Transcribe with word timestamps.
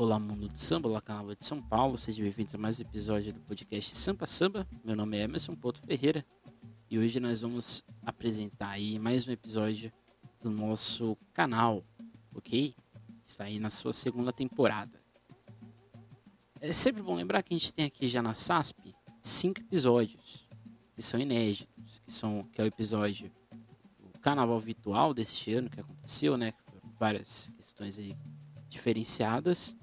Olá, 0.00 0.16
mundo 0.16 0.46
do 0.46 0.56
samba, 0.56 0.88
olá, 0.88 1.00
canal 1.00 1.34
de 1.34 1.44
São 1.44 1.60
Paulo, 1.60 1.98
sejam 1.98 2.22
bem-vindos 2.22 2.54
a 2.54 2.58
mais 2.58 2.78
um 2.78 2.82
episódio 2.82 3.32
do 3.32 3.40
podcast 3.40 3.98
Sampa 3.98 4.26
Samba. 4.26 4.64
Meu 4.84 4.94
nome 4.94 5.18
é 5.18 5.24
Emerson 5.24 5.56
Porto 5.56 5.82
Ferreira 5.84 6.24
e 6.88 7.00
hoje 7.00 7.18
nós 7.18 7.40
vamos 7.40 7.82
apresentar 8.06 8.68
aí 8.68 8.96
mais 8.96 9.26
um 9.26 9.32
episódio 9.32 9.92
do 10.40 10.52
nosso 10.52 11.16
canal, 11.34 11.82
ok? 12.32 12.76
Está 13.26 13.46
aí 13.46 13.58
na 13.58 13.70
sua 13.70 13.92
segunda 13.92 14.32
temporada. 14.32 15.02
É 16.60 16.72
sempre 16.72 17.02
bom 17.02 17.16
lembrar 17.16 17.42
que 17.42 17.52
a 17.52 17.58
gente 17.58 17.74
tem 17.74 17.86
aqui 17.86 18.06
já 18.06 18.22
na 18.22 18.34
SASP 18.34 18.94
cinco 19.20 19.60
episódios 19.62 20.48
que 20.94 21.02
são 21.02 21.18
inéditos, 21.18 22.00
que 22.06 22.12
são 22.12 22.44
que 22.52 22.60
é 22.60 22.64
o 22.64 22.68
episódio 22.68 23.32
do 23.98 24.20
Carnaval 24.20 24.60
Virtual 24.60 25.12
deste 25.12 25.52
ano 25.54 25.68
que 25.68 25.80
aconteceu, 25.80 26.36
né? 26.36 26.54
Várias 27.00 27.52
questões 27.56 27.98
aí 27.98 28.16
diferenciadas. 28.68 29.76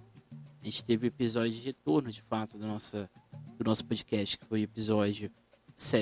A 0.65 0.67
gente 0.67 0.83
teve 0.83 1.05
o 1.05 1.09
episódio 1.09 1.51
de 1.51 1.59
retorno, 1.59 2.11
de 2.11 2.23
fato, 2.23 2.57
do, 2.57 2.65
nossa, 2.65 3.07
do 3.55 3.63
nosso 3.63 3.85
podcast, 3.85 4.35
que 4.35 4.45
foi 4.47 4.61
o 4.61 4.63
episódio 4.63 5.31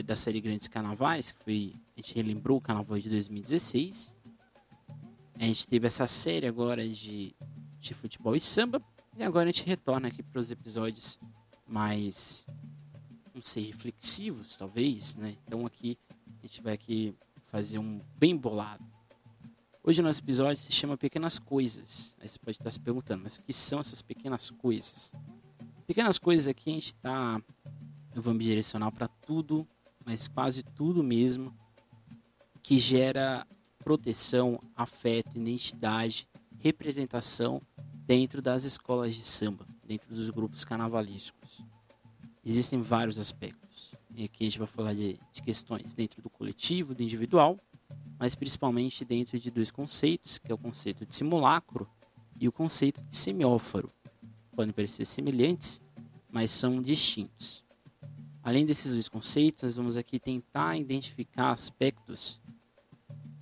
da 0.06 0.16
série 0.16 0.40
Grandes 0.40 0.70
Carnavais, 0.70 1.34
que 1.34 1.44
foi, 1.44 1.74
a 1.98 2.00
gente 2.00 2.16
relembrou 2.16 2.60
o 2.60 2.62
carnaval 2.62 2.98
de 2.98 3.10
2016. 3.10 4.16
A 5.38 5.44
gente 5.44 5.68
teve 5.68 5.86
essa 5.86 6.08
série 6.08 6.48
agora 6.48 6.88
de, 6.88 7.36
de 7.78 7.94
futebol 7.94 8.38
e 8.38 8.40
samba. 8.40 8.82
E 9.18 9.24
agora 9.24 9.50
a 9.50 9.52
gente 9.52 9.66
retorna 9.68 10.08
aqui 10.08 10.24
para 10.24 10.40
os 10.40 10.50
episódios 10.50 11.20
mais, 11.68 12.48
não 13.36 13.42
sei, 13.42 13.66
reflexivos, 13.66 14.56
talvez, 14.56 15.14
né? 15.18 15.36
Então 15.46 15.66
aqui 15.66 15.98
a 16.42 16.48
gente 16.48 16.62
vai 16.62 16.76
aqui 16.76 17.14
fazer 17.48 17.80
um 17.80 18.00
bem 18.18 18.38
bolado. 18.38 18.93
Hoje 19.86 20.00
o 20.00 20.04
nosso 20.04 20.22
episódio 20.22 20.56
se 20.56 20.72
chama 20.72 20.96
Pequenas 20.96 21.38
Coisas. 21.38 22.16
Aí 22.22 22.30
você 22.30 22.40
pode 22.40 22.56
estar 22.56 22.72
se 22.72 22.80
perguntando, 22.80 23.22
mas 23.22 23.36
o 23.36 23.42
que 23.42 23.52
são 23.52 23.82
essas 23.82 24.02
pequenas 24.02 24.50
coisas? 24.50 25.12
Pequenas 25.86 26.18
coisas 26.18 26.48
aqui 26.48 26.70
a 26.70 26.74
gente 26.74 26.88
está 26.88 27.42
no 28.16 28.22
vamos 28.22 28.46
direcional 28.46 28.94
para 28.94 29.10
tudo, 29.10 29.68
mas 30.06 30.26
quase 30.26 30.64
tudo 30.64 31.04
mesmo, 31.04 31.54
que 32.62 32.80
gera 32.80 33.46
proteção, 33.80 34.58
afeto, 34.74 35.38
identidade, 35.38 36.30
representação 36.60 37.62
dentro 37.94 38.42
das 38.42 38.64
escolas 38.64 39.14
de 39.14 39.26
samba, 39.26 39.68
dentro 39.86 40.16
dos 40.16 40.30
grupos 40.30 40.64
carnavalísticos. 40.64 41.62
Existem 42.46 42.82
vários 42.82 43.20
aspectos. 43.20 43.94
E 44.16 44.24
aqui 44.24 44.46
a 44.46 44.48
gente 44.48 44.60
vai 44.60 44.68
falar 44.68 44.94
de, 44.94 45.20
de 45.34 45.42
questões 45.42 45.94
dentro 45.94 46.22
do 46.22 46.30
coletivo, 46.30 46.96
do 46.96 47.04
individual 47.04 47.60
mas 48.24 48.36
principalmente 48.36 49.04
dentro 49.04 49.38
de 49.38 49.52
dois 49.52 49.70
conceitos, 49.70 50.38
que 50.38 50.50
é 50.50 50.56
o 50.56 50.58
conceito 50.58 51.06
de 51.06 51.14
simulacro 51.14 51.86
e 52.40 52.48
o 52.48 52.54
conceito 52.54 53.04
de 53.04 53.18
semióforo. 53.18 53.92
Podem 54.56 54.72
parecer 54.72 55.04
semelhantes, 55.04 55.82
mas 56.32 56.50
são 56.50 56.82
distintos. 56.82 57.66
Além 58.42 58.66
desses 58.66 58.94
dois 58.94 59.10
conceitos, 59.10 59.64
nós 59.64 59.76
vamos 59.76 59.98
aqui 59.98 60.20
tentar 60.20 60.78
identificar 60.78 61.52
aspectos 61.52 62.40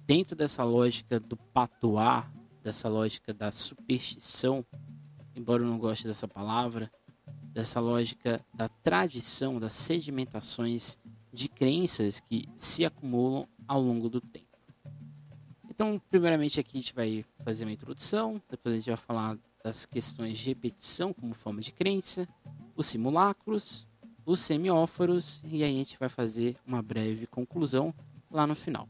dentro 0.08 0.36
dessa 0.36 0.64
lógica 0.64 1.20
do 1.20 1.38
patoar, 1.38 2.34
dessa 2.64 2.90
lógica 2.90 3.32
da 3.32 3.52
superstição, 3.52 4.66
embora 5.36 5.62
eu 5.62 5.68
não 5.68 5.78
goste 5.78 6.08
dessa 6.08 6.28
palavra, 6.28 6.92
dessa 7.54 7.80
lógica 7.80 8.44
da 8.52 8.68
tradição, 8.68 9.59
das 9.59 9.74
sedimentações 9.74 10.98
de 11.32 11.48
crenças 11.48 12.20
que 12.20 12.50
se 12.58 12.84
acumulam 12.84 13.48
ao 13.68 13.80
longo 13.80 14.09
do 14.09 14.20
tempo. 14.20 14.50
Então, 15.82 16.00
primeiramente 16.12 16.60
aqui 16.60 16.78
a 16.78 16.80
gente 16.80 16.94
vai 16.94 17.26
fazer 17.44 17.66
uma 17.66 17.72
introdução, 17.72 18.40
depois 18.48 18.76
a 18.76 18.78
gente 18.78 18.90
vai 18.90 18.98
falar 18.98 19.36
das 19.64 19.84
questões 19.84 20.38
de 20.38 20.46
repetição 20.46 21.12
como 21.12 21.34
forma 21.34 21.60
de 21.60 21.72
crença, 21.72 22.28
os 22.76 22.86
simulacros, 22.86 23.88
os 24.24 24.42
semióforos 24.42 25.42
e 25.44 25.64
aí 25.64 25.74
a 25.74 25.78
gente 25.80 25.98
vai 25.98 26.08
fazer 26.08 26.56
uma 26.68 26.84
breve 26.84 27.26
conclusão 27.26 27.92
lá 28.30 28.46
no 28.46 28.53
final. 28.53 28.88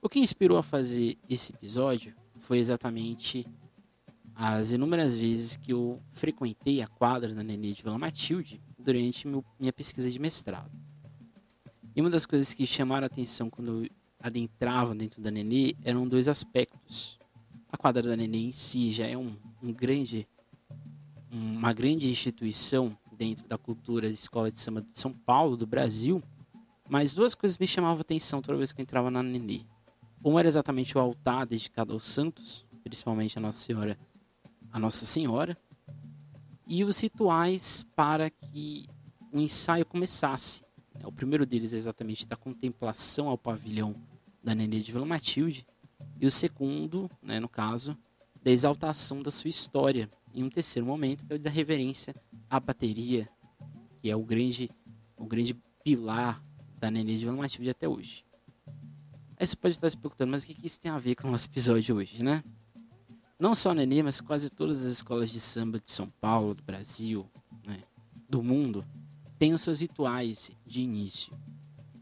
O 0.00 0.08
que 0.08 0.20
inspirou 0.20 0.56
a 0.58 0.62
fazer 0.62 1.18
esse 1.28 1.52
episódio 1.52 2.14
foi 2.38 2.58
exatamente 2.58 3.44
as 4.32 4.70
inúmeras 4.70 5.16
vezes 5.16 5.56
que 5.56 5.72
eu 5.72 5.98
frequentei 6.12 6.82
a 6.82 6.86
quadra 6.86 7.34
da 7.34 7.42
Nenê 7.42 7.72
de 7.72 7.82
Vila 7.82 7.98
Matilde 7.98 8.62
durante 8.78 9.26
minha 9.58 9.72
pesquisa 9.72 10.08
de 10.08 10.20
mestrado. 10.20 10.70
E 11.96 12.00
uma 12.00 12.10
das 12.10 12.24
coisas 12.24 12.54
que 12.54 12.64
chamaram 12.64 13.06
a 13.06 13.06
atenção 13.06 13.50
quando 13.50 13.88
adentravam 14.22 14.96
dentro 14.96 15.20
da 15.20 15.30
Nenê 15.30 15.74
eram 15.82 16.06
dois 16.06 16.28
aspectos. 16.28 17.18
A 17.70 17.76
quadra 17.76 18.02
da 18.02 18.16
Nenê 18.16 18.38
em 18.38 18.52
si 18.52 18.92
já 18.92 19.06
é 19.06 19.16
um, 19.16 19.34
um 19.62 19.72
grande, 19.72 20.28
uma 21.30 21.72
grande 21.72 22.08
instituição 22.08 22.96
dentro 23.16 23.48
da 23.48 23.58
cultura 23.58 24.08
de 24.08 24.14
escola 24.14 24.50
de 24.50 24.60
samba 24.60 24.80
de 24.80 24.98
São 24.98 25.12
Paulo, 25.12 25.56
do 25.56 25.66
Brasil, 25.66 26.22
mas 26.88 27.14
duas 27.14 27.34
coisas 27.34 27.58
me 27.58 27.66
chamavam 27.66 28.00
atenção 28.00 28.40
toda 28.40 28.58
vez 28.58 28.72
que 28.72 28.80
eu 28.80 28.82
entrava 28.82 29.10
na 29.10 29.22
Nenê. 29.22 29.62
Uma 30.24 30.40
era 30.40 30.48
exatamente 30.48 30.96
o 30.96 31.00
altar 31.00 31.46
dedicado 31.46 31.92
aos 31.92 32.04
santos, 32.04 32.64
principalmente 32.84 33.38
a 33.38 33.40
Nossa 33.40 33.58
Senhora, 33.58 33.98
a 34.70 34.78
Nossa 34.78 35.04
Senhora, 35.04 35.56
e 36.66 36.84
os 36.84 37.00
rituais 37.00 37.84
para 37.96 38.30
que 38.30 38.86
o 39.32 39.40
ensaio 39.40 39.84
começasse. 39.84 40.62
O 41.04 41.10
primeiro 41.10 41.44
deles 41.44 41.74
é 41.74 41.76
exatamente 41.76 42.26
da 42.26 42.36
contemplação 42.36 43.28
ao 43.28 43.36
pavilhão 43.36 43.94
da 44.42 44.54
Nenê 44.54 44.80
de 44.80 44.90
Vila 44.92 45.06
Matilde, 45.06 45.66
e 46.20 46.26
o 46.26 46.30
segundo, 46.30 47.10
né, 47.22 47.40
no 47.40 47.48
caso, 47.48 47.96
da 48.42 48.50
exaltação 48.50 49.22
da 49.22 49.30
sua 49.30 49.48
história. 49.48 50.10
Em 50.34 50.42
um 50.42 50.50
terceiro 50.50 50.86
momento, 50.86 51.24
que 51.24 51.32
é 51.32 51.36
o 51.36 51.38
da 51.38 51.50
reverência 51.50 52.14
à 52.48 52.58
bateria, 52.58 53.28
que 54.00 54.10
é 54.10 54.16
o 54.16 54.22
grande, 54.22 54.70
o 55.16 55.26
grande 55.26 55.54
pilar 55.84 56.42
da 56.78 56.90
Nenê 56.90 57.16
de 57.16 57.24
Vila 57.24 57.36
Matilde 57.36 57.70
até 57.70 57.88
hoje. 57.88 58.24
Aí 59.36 59.46
você 59.46 59.56
pode 59.56 59.74
estar 59.74 59.90
se 59.90 59.96
perguntando, 59.96 60.30
mas 60.30 60.44
o 60.44 60.46
que 60.46 60.66
isso 60.66 60.80
tem 60.80 60.90
a 60.90 60.98
ver 60.98 61.16
com 61.16 61.28
o 61.28 61.30
nosso 61.30 61.48
episódio 61.48 61.82
de 61.82 61.92
hoje, 61.92 62.22
né? 62.22 62.42
Não 63.38 63.54
só 63.54 63.70
a 63.70 63.74
Nenê, 63.74 64.02
mas 64.02 64.20
quase 64.20 64.48
todas 64.48 64.84
as 64.84 64.92
escolas 64.92 65.30
de 65.30 65.40
samba 65.40 65.80
de 65.80 65.90
São 65.90 66.08
Paulo, 66.20 66.54
do 66.54 66.62
Brasil, 66.62 67.28
né, 67.66 67.80
do 68.28 68.40
mundo, 68.40 68.86
têm 69.38 69.52
os 69.52 69.60
seus 69.60 69.80
rituais 69.80 70.52
de 70.64 70.80
início. 70.80 71.32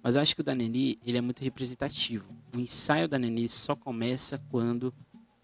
Mas 0.03 0.15
eu 0.15 0.23
acho 0.23 0.35
que 0.35 0.41
o 0.41 0.45
da 0.45 0.55
Neni, 0.55 0.99
ele 1.05 1.19
é 1.19 1.21
muito 1.21 1.43
representativo. 1.43 2.29
O 2.55 2.59
ensaio 2.59 3.07
da 3.07 3.19
Neni 3.19 3.49
só 3.49 3.77
começa 3.77 4.39
quando 4.51 4.95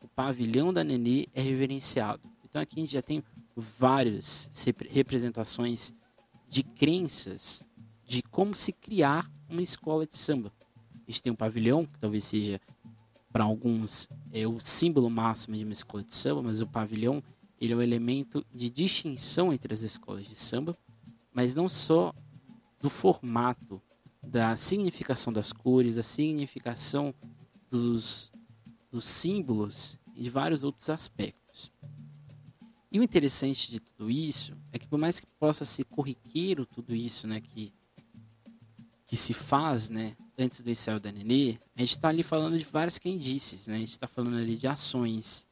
o 0.03 0.09
pavilhão 0.09 0.73
da 0.73 0.83
Neni 0.83 1.29
é 1.35 1.43
reverenciado. 1.43 2.23
Então 2.45 2.61
aqui 2.61 2.79
a 2.79 2.81
gente 2.81 2.93
já 2.93 3.03
tem 3.03 3.23
várias 3.55 4.51
representações 4.91 5.93
de 6.49 6.63
crenças 6.63 7.63
de 8.07 8.23
como 8.23 8.55
se 8.55 8.73
criar 8.73 9.31
uma 9.49 9.63
escola 9.63 10.07
de 10.07 10.17
samba. 10.17 10.53
A 10.95 11.11
gente 11.11 11.23
tem 11.23 11.33
um 11.33 11.37
pavilhão, 11.37 11.85
que 11.85 11.99
talvez 11.99 12.25
seja 12.25 12.61
para 13.33 13.45
alguns 13.45 14.09
é 14.33 14.47
o 14.47 14.59
símbolo 14.59 15.11
máximo 15.11 15.57
de 15.57 15.65
uma 15.65 15.73
escola 15.73 16.03
de 16.03 16.15
samba, 16.15 16.43
mas 16.43 16.63
o 16.63 16.67
pavilhão 16.67 17.23
ele 17.61 17.73
é 17.73 17.77
o 17.77 17.83
elemento 17.83 18.45
de 18.51 18.71
distinção 18.71 19.53
entre 19.53 19.73
as 19.73 19.81
escolas 19.81 20.27
de 20.27 20.35
samba, 20.35 20.75
mas 21.33 21.55
não 21.55 21.69
só 21.69 22.15
do 22.81 22.89
formato 22.89 23.81
da 24.27 24.57
significação 24.57 25.33
das 25.33 25.53
cores, 25.53 25.97
da 25.97 26.03
significação 26.03 27.15
dos, 27.71 28.33
dos 28.91 29.07
símbolos 29.07 29.99
e 30.15 30.23
de 30.23 30.31
vários 30.31 30.63
outros 30.63 30.91
aspectos. 30.91 31.73
E 32.91 32.99
o 32.99 33.03
interessante 33.03 33.71
de 33.71 33.81
tudo 33.81 34.11
isso 34.11 34.57
é 34.73 34.79
que 34.79 34.87
por 34.87 34.99
mais 34.99 35.21
que 35.21 35.27
possa 35.39 35.65
ser 35.65 35.85
corriqueiro 35.85 36.65
tudo 36.67 36.95
isso, 36.95 37.27
né, 37.27 37.41
que 37.41 37.73
que 39.07 39.17
se 39.17 39.33
faz, 39.33 39.89
né, 39.89 40.17
antes 40.37 40.61
do 40.61 40.69
ensaio 40.69 40.99
da 40.99 41.13
Nenê, 41.13 41.59
a 41.77 41.81
gente 41.81 41.93
está 41.93 42.09
ali 42.09 42.25
falando 42.25 42.59
de 42.59 42.65
várias 42.65 42.99
crendices, 42.99 43.69
né? 43.69 43.77
A 43.77 43.79
gente 43.79 43.93
está 43.93 44.09
falando 44.09 44.37
ali 44.37 44.57
de 44.57 44.67
ações, 44.67 45.47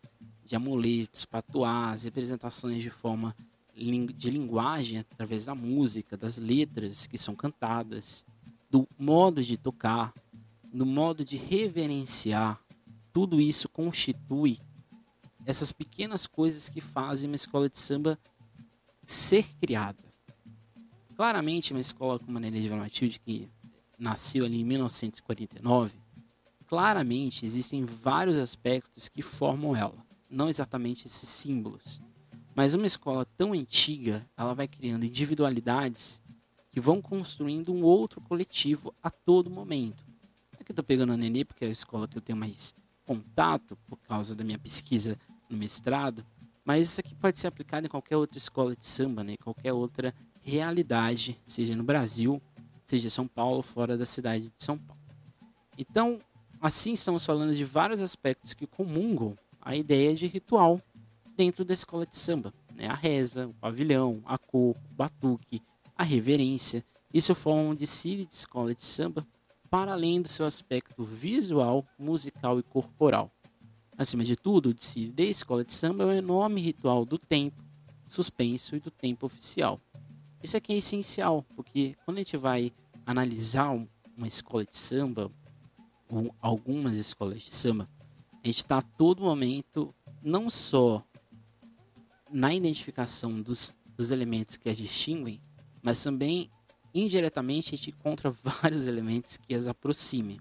de 0.44 0.56
amuletos, 0.56 1.24
patuás, 1.24 2.04
representações 2.04 2.82
de 2.82 2.90
forma 2.90 3.34
de 3.76 4.30
linguagem 4.30 4.98
através 4.98 5.46
da 5.46 5.54
música, 5.54 6.16
das 6.16 6.36
letras 6.36 7.06
que 7.06 7.16
são 7.16 7.34
cantadas, 7.34 8.24
do 8.74 8.88
modo 8.98 9.40
de 9.40 9.56
tocar, 9.56 10.12
do 10.72 10.84
modo 10.84 11.24
de 11.24 11.36
reverenciar, 11.36 12.60
tudo 13.12 13.40
isso 13.40 13.68
constitui 13.68 14.58
essas 15.46 15.70
pequenas 15.70 16.26
coisas 16.26 16.68
que 16.68 16.80
fazem 16.80 17.30
uma 17.30 17.36
escola 17.36 17.68
de 17.68 17.78
samba 17.78 18.18
ser 19.06 19.46
criada. 19.60 20.02
Claramente, 21.14 21.72
uma 21.72 21.80
escola 21.80 22.18
como 22.18 22.36
a 22.36 22.40
Nenê 22.40 22.60
de 22.60 22.68
Matilde, 22.68 23.20
que 23.20 23.48
nasceu 23.96 24.44
ali 24.44 24.62
em 24.62 24.64
1949, 24.64 25.92
claramente 26.66 27.46
existem 27.46 27.84
vários 27.84 28.36
aspectos 28.38 29.08
que 29.08 29.22
formam 29.22 29.76
ela, 29.76 30.04
não 30.28 30.48
exatamente 30.48 31.06
esses 31.06 31.28
símbolos. 31.28 32.00
Mas 32.56 32.74
uma 32.74 32.88
escola 32.88 33.24
tão 33.36 33.52
antiga, 33.52 34.28
ela 34.36 34.52
vai 34.52 34.66
criando 34.66 35.04
individualidades 35.04 36.20
que 36.74 36.80
vão 36.80 37.00
construindo 37.00 37.72
um 37.72 37.84
outro 37.84 38.20
coletivo 38.20 38.92
a 39.00 39.08
todo 39.08 39.48
momento. 39.48 40.02
Aqui 40.54 40.70
eu 40.70 40.72
estou 40.72 40.84
pegando 40.84 41.12
a 41.12 41.16
Nenê, 41.16 41.44
porque 41.44 41.64
é 41.64 41.68
a 41.68 41.70
escola 41.70 42.08
que 42.08 42.18
eu 42.18 42.20
tenho 42.20 42.36
mais 42.36 42.74
contato 43.06 43.78
por 43.86 43.96
causa 43.98 44.34
da 44.34 44.42
minha 44.42 44.58
pesquisa 44.58 45.16
no 45.48 45.56
mestrado, 45.56 46.26
Mas 46.64 46.88
isso 46.88 46.98
aqui 46.98 47.14
pode 47.14 47.38
ser 47.38 47.46
aplicado 47.46 47.86
em 47.86 47.88
qualquer 47.88 48.16
outra 48.16 48.38
escola 48.38 48.74
de 48.74 48.88
samba, 48.88 49.22
né? 49.22 49.36
Qualquer 49.36 49.72
outra 49.72 50.12
realidade, 50.42 51.38
seja 51.44 51.76
no 51.76 51.84
Brasil, 51.84 52.42
seja 52.84 53.06
em 53.06 53.10
São 53.10 53.28
Paulo, 53.28 53.62
fora 53.62 53.96
da 53.96 54.06
cidade 54.06 54.48
de 54.48 54.64
São 54.64 54.76
Paulo. 54.76 55.00
Então, 55.78 56.18
assim 56.60 56.94
estamos 56.94 57.24
falando 57.24 57.54
de 57.54 57.64
vários 57.64 58.00
aspectos 58.00 58.52
que 58.52 58.66
comungam 58.66 59.36
a 59.60 59.76
ideia 59.76 60.12
de 60.12 60.26
ritual 60.26 60.80
dentro 61.36 61.64
da 61.64 61.72
escola 61.74 62.04
de 62.04 62.16
samba. 62.16 62.52
Né? 62.74 62.88
A 62.88 62.94
reza, 62.94 63.46
o 63.46 63.54
pavilhão, 63.54 64.20
a 64.24 64.36
cor, 64.38 64.74
o 64.90 64.94
batuque, 64.96 65.62
a 65.96 66.02
reverência. 66.02 66.84
Isso 67.12 67.34
formam 67.34 67.70
um 67.70 67.74
desfile 67.74 68.24
de 68.24 68.34
escola 68.34 68.74
de 68.74 68.84
samba 68.84 69.26
para 69.70 69.92
além 69.92 70.22
do 70.22 70.28
seu 70.28 70.46
aspecto 70.46 71.04
visual, 71.04 71.84
musical 71.98 72.58
e 72.58 72.62
corporal. 72.62 73.30
Acima 73.96 74.24
de 74.24 74.36
tudo, 74.36 74.70
o 74.70 74.74
desfile 74.74 75.12
de 75.12 75.24
escola 75.24 75.64
de 75.64 75.72
samba 75.72 76.04
é 76.04 76.06
um 76.06 76.12
enorme 76.12 76.60
ritual 76.60 77.04
do 77.04 77.18
tempo, 77.18 77.62
suspenso 78.06 78.76
e 78.76 78.80
do 78.80 78.90
tempo 78.90 79.26
oficial. 79.26 79.80
Isso 80.42 80.56
aqui 80.56 80.72
é 80.72 80.76
essencial, 80.76 81.44
porque 81.54 81.96
quando 82.04 82.18
a 82.18 82.20
gente 82.20 82.36
vai 82.36 82.72
analisar 83.06 83.70
uma 84.16 84.26
escola 84.26 84.64
de 84.64 84.76
samba, 84.76 85.30
ou 86.08 86.34
algumas 86.40 86.96
escolas 86.96 87.42
de 87.42 87.54
samba, 87.54 87.88
a 88.42 88.46
gente 88.46 88.58
está 88.58 88.78
a 88.78 88.82
todo 88.82 89.22
momento 89.22 89.94
não 90.22 90.50
só 90.50 91.02
na 92.30 92.54
identificação 92.54 93.40
dos, 93.40 93.74
dos 93.96 94.10
elementos 94.10 94.56
que 94.56 94.68
as 94.68 94.76
distinguem, 94.76 95.40
mas 95.84 96.02
também 96.02 96.50
indiretamente 96.94 97.74
a 97.74 97.76
gente 97.76 97.90
encontra 97.90 98.30
vários 98.42 98.86
elementos 98.86 99.36
que 99.36 99.54
as 99.54 99.68
aproximem, 99.68 100.40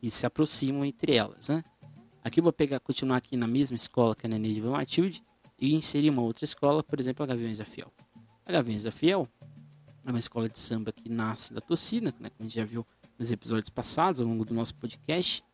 e 0.00 0.10
se 0.10 0.24
aproximam 0.24 0.84
entre 0.84 1.14
elas, 1.14 1.48
né? 1.48 1.64
Aqui 2.22 2.40
eu 2.40 2.44
vou 2.44 2.52
pegar, 2.52 2.80
continuar 2.80 3.16
aqui 3.18 3.36
na 3.36 3.46
mesma 3.46 3.76
escola 3.76 4.14
que 4.14 4.24
a 4.24 4.28
Nenê 4.28 4.54
de 4.54 4.60
Matilde 4.62 5.22
e 5.58 5.74
inserir 5.74 6.08
uma 6.08 6.22
outra 6.22 6.44
escola, 6.44 6.82
por 6.82 6.98
exemplo, 6.98 7.22
a 7.22 7.26
Gaviões 7.26 7.58
da 7.58 7.64
Fiel. 7.64 7.92
A 8.46 8.52
Gaviões 8.52 8.82
da 8.82 8.90
Fiel 8.90 9.28
é 10.04 10.10
uma 10.10 10.18
escola 10.18 10.48
de 10.48 10.58
samba 10.58 10.92
que 10.92 11.10
nasce 11.10 11.52
da 11.52 11.60
torcida, 11.60 12.14
né, 12.18 12.30
como 12.30 12.40
a 12.40 12.42
gente 12.44 12.54
já 12.54 12.64
viu 12.64 12.86
nos 13.18 13.30
episódios 13.30 13.70
passados, 13.70 14.20
ao 14.20 14.26
longo 14.26 14.44
do 14.44 14.54
nosso 14.54 14.74
podcast. 14.74 15.44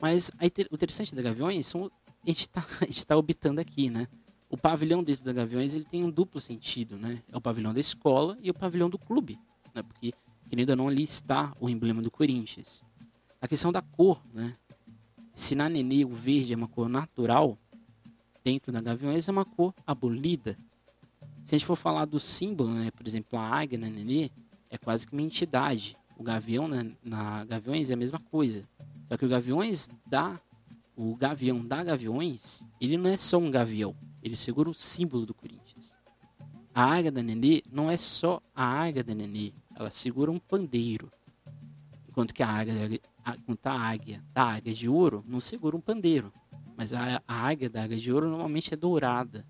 Mas 0.00 0.30
a, 0.38 0.44
o 0.44 0.74
interessante 0.74 1.14
da 1.14 1.22
Gaviões 1.22 1.66
são, 1.66 1.90
a 2.22 2.26
gente 2.26 2.42
está 2.42 2.64
tá 3.06 3.16
obtando 3.18 3.58
aqui, 3.58 3.90
né? 3.90 4.06
O 4.50 4.56
pavilhão 4.56 5.02
dentro 5.02 5.24
da 5.24 5.32
Gaviões 5.32 5.74
ele 5.74 5.84
tem 5.84 6.02
um 6.02 6.10
duplo 6.10 6.40
sentido, 6.40 6.98
né? 6.98 7.22
É 7.30 7.36
o 7.36 7.40
pavilhão 7.40 7.72
da 7.72 7.78
escola 7.78 8.36
e 8.42 8.50
o 8.50 8.54
pavilhão 8.54 8.90
do 8.90 8.98
clube, 8.98 9.38
né? 9.72 9.82
Porque, 9.82 10.12
querendo 10.48 10.70
ou 10.70 10.76
não, 10.76 10.88
ali 10.88 11.04
está 11.04 11.54
o 11.60 11.70
emblema 11.70 12.02
do 12.02 12.10
Corinthians. 12.10 12.84
A 13.40 13.46
questão 13.46 13.70
da 13.70 13.80
cor, 13.80 14.20
né? 14.34 14.52
Se 15.34 15.54
na 15.54 15.68
Nenê 15.68 16.04
o 16.04 16.10
verde 16.10 16.52
é 16.52 16.56
uma 16.56 16.66
cor 16.66 16.88
natural, 16.88 17.56
dentro 18.44 18.72
da 18.72 18.80
Gaviões 18.80 19.28
é 19.28 19.32
uma 19.32 19.44
cor 19.44 19.72
abolida. 19.86 20.56
Se 21.44 21.54
a 21.54 21.58
gente 21.58 21.66
for 21.66 21.76
falar 21.76 22.04
do 22.04 22.18
símbolo, 22.18 22.74
né? 22.74 22.90
Por 22.90 23.06
exemplo, 23.06 23.38
a 23.38 23.46
águia 23.46 23.78
na 23.78 23.88
Nenê 23.88 24.30
é 24.68 24.76
quase 24.76 25.06
que 25.06 25.12
uma 25.12 25.22
entidade 25.22 25.96
o 26.20 26.22
Gavião 26.22 26.68
né, 26.68 26.92
na 27.02 27.44
Gaviões 27.46 27.90
é 27.90 27.94
a 27.94 27.96
mesma 27.96 28.18
coisa. 28.18 28.68
Só 29.06 29.16
que 29.16 29.24
o 29.24 29.28
Gaviões 29.28 29.88
dá 30.06 30.38
o 30.94 31.16
Gavião 31.16 31.64
da 31.64 31.82
Gaviões, 31.82 32.62
ele 32.78 32.98
não 32.98 33.08
é 33.08 33.16
só 33.16 33.38
um 33.38 33.50
gavião, 33.50 33.96
ele 34.22 34.36
segura 34.36 34.68
o 34.68 34.74
símbolo 34.74 35.26
do 35.26 35.34
Corinthians. 35.34 35.96
A 36.74 36.84
águia 36.84 37.10
da 37.10 37.22
Nenê 37.22 37.62
não 37.70 37.90
é 37.90 37.96
só 37.96 38.40
a 38.54 38.64
águia 38.64 39.02
da 39.02 39.14
Nenê, 39.14 39.52
ela 39.74 39.90
segura 39.90 40.30
um 40.30 40.38
pandeiro. 40.38 41.10
Enquanto 42.08 42.32
que 42.34 42.42
a 42.42 42.48
águia, 42.48 43.00
a, 43.24 43.34
a 43.64 43.88
águia 43.88 44.22
da 44.32 44.44
águia 44.44 44.74
de 44.74 44.88
ouro 44.88 45.24
não 45.26 45.40
segura 45.40 45.76
um 45.76 45.80
pandeiro. 45.80 46.32
Mas 46.76 46.92
a, 46.92 47.22
a 47.26 47.34
águia 47.34 47.68
da 47.68 47.82
águia 47.82 47.98
de 47.98 48.12
ouro 48.12 48.28
normalmente 48.28 48.72
é 48.72 48.76
dourada. 48.76 49.44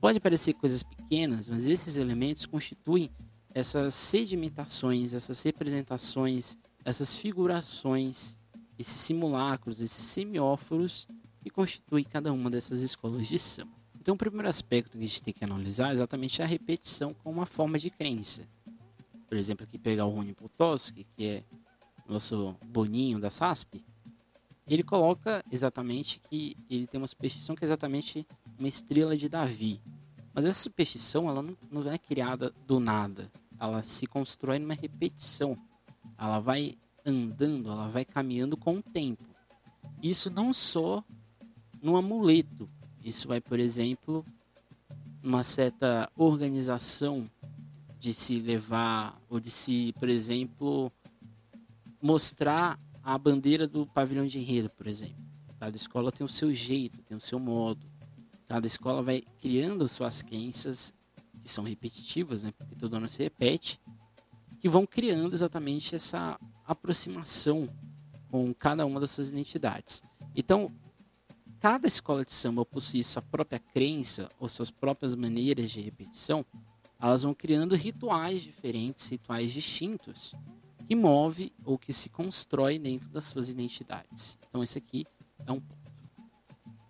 Pode 0.00 0.18
parecer 0.18 0.54
coisas 0.54 0.82
pequenas, 0.82 1.48
mas 1.48 1.66
esses 1.66 1.96
elementos 1.96 2.46
constituem 2.46 3.10
essas 3.54 3.94
sedimentações, 3.94 5.14
essas 5.14 5.40
representações, 5.42 6.56
essas 6.84 7.14
figurações, 7.14 8.38
esses 8.78 8.96
simulacros, 8.96 9.80
esses 9.80 10.04
semióforos 10.04 11.06
que 11.42 11.50
constituem 11.50 12.04
cada 12.04 12.32
uma 12.32 12.48
dessas 12.48 12.80
escolas 12.80 13.26
de 13.26 13.38
samba. 13.38 13.72
Então, 14.00 14.14
o 14.14 14.18
primeiro 14.18 14.48
aspecto 14.48 14.92
que 14.92 14.98
a 14.98 15.00
gente 15.02 15.22
tem 15.22 15.34
que 15.34 15.44
analisar 15.44 15.90
é 15.90 15.94
exatamente 15.94 16.42
a 16.42 16.46
repetição 16.46 17.14
como 17.14 17.38
uma 17.38 17.46
forma 17.46 17.78
de 17.78 17.90
crença. 17.90 18.42
Por 19.28 19.36
exemplo, 19.36 19.64
aqui 19.64 19.78
pegar 19.78 20.06
o 20.06 20.10
Rony 20.10 20.32
Potowski, 20.32 21.06
que 21.16 21.24
é 21.24 21.44
nosso 22.08 22.56
boninho 22.66 23.18
da 23.18 23.30
SASP, 23.30 23.84
ele 24.66 24.82
coloca 24.82 25.44
exatamente 25.50 26.20
que 26.28 26.56
ele 26.68 26.86
tem 26.86 27.00
uma 27.00 27.06
superstição 27.06 27.54
que 27.54 27.64
é 27.64 27.66
exatamente 27.66 28.26
uma 28.58 28.68
estrela 28.68 29.16
de 29.16 29.28
Davi. 29.28 29.80
Mas 30.34 30.44
essa 30.44 30.60
superstição 30.60 31.28
ela 31.28 31.44
não 31.70 31.90
é 31.90 31.98
criada 31.98 32.52
do 32.66 32.80
nada 32.80 33.30
ela 33.62 33.80
se 33.84 34.08
constrói 34.08 34.58
numa 34.58 34.74
repetição. 34.74 35.56
Ela 36.18 36.40
vai 36.40 36.74
andando, 37.06 37.70
ela 37.70 37.88
vai 37.88 38.04
caminhando 38.04 38.56
com 38.56 38.78
o 38.78 38.82
tempo. 38.82 39.24
Isso 40.02 40.28
não 40.30 40.52
só 40.52 41.04
no 41.82 41.96
amuleto. 41.96 42.70
Isso 43.04 43.26
vai, 43.26 43.40
por 43.40 43.58
exemplo, 43.58 44.24
uma 45.22 45.42
certa 45.42 46.10
organização 46.16 47.28
de 47.98 48.14
se 48.14 48.38
levar 48.38 49.20
ou 49.28 49.40
de 49.40 49.50
se, 49.50 49.92
por 49.98 50.08
exemplo, 50.08 50.90
mostrar 52.00 52.78
a 53.02 53.18
bandeira 53.18 53.66
do 53.66 53.86
pavilhão 53.86 54.26
de 54.26 54.38
enredo, 54.38 54.70
por 54.70 54.86
exemplo. 54.86 55.22
Cada 55.58 55.76
escola 55.76 56.12
tem 56.12 56.24
o 56.24 56.28
seu 56.28 56.52
jeito, 56.54 57.02
tem 57.02 57.16
o 57.16 57.20
seu 57.20 57.38
modo. 57.38 57.84
Cada 58.46 58.66
escola 58.66 59.02
vai 59.02 59.22
criando 59.40 59.88
suas 59.88 60.22
crenças 60.22 60.92
que 61.40 61.48
são 61.48 61.64
repetitivas, 61.64 62.44
né, 62.44 62.52
porque 62.52 62.76
todo 62.76 62.94
ano 62.94 63.08
se 63.08 63.22
repete, 63.22 63.80
que 64.60 64.68
vão 64.68 64.86
criando 64.86 65.34
exatamente 65.34 65.94
essa 65.96 66.38
aproximação 66.64 67.68
com 68.30 68.54
cada 68.54 68.86
uma 68.86 69.00
das 69.00 69.10
suas 69.10 69.28
identidades. 69.28 70.02
Então, 70.34 70.72
cada 71.62 71.86
escola 71.86 72.24
de 72.24 72.32
samba 72.32 72.66
possui 72.66 73.04
sua 73.04 73.22
própria 73.22 73.60
crença 73.60 74.28
ou 74.40 74.48
suas 74.48 74.68
próprias 74.68 75.14
maneiras 75.14 75.70
de 75.70 75.80
repetição, 75.80 76.44
elas 77.00 77.22
vão 77.22 77.32
criando 77.32 77.76
rituais 77.76 78.42
diferentes, 78.42 79.08
rituais 79.08 79.52
distintos, 79.52 80.34
que 80.88 80.96
move 80.96 81.52
ou 81.64 81.78
que 81.78 81.92
se 81.92 82.08
constrói 82.08 82.80
dentro 82.80 83.08
das 83.10 83.26
suas 83.26 83.48
identidades. 83.48 84.36
Então, 84.48 84.60
esse 84.60 84.76
aqui 84.76 85.06
é 85.46 85.52
um 85.52 85.60
ponto. 85.60 85.92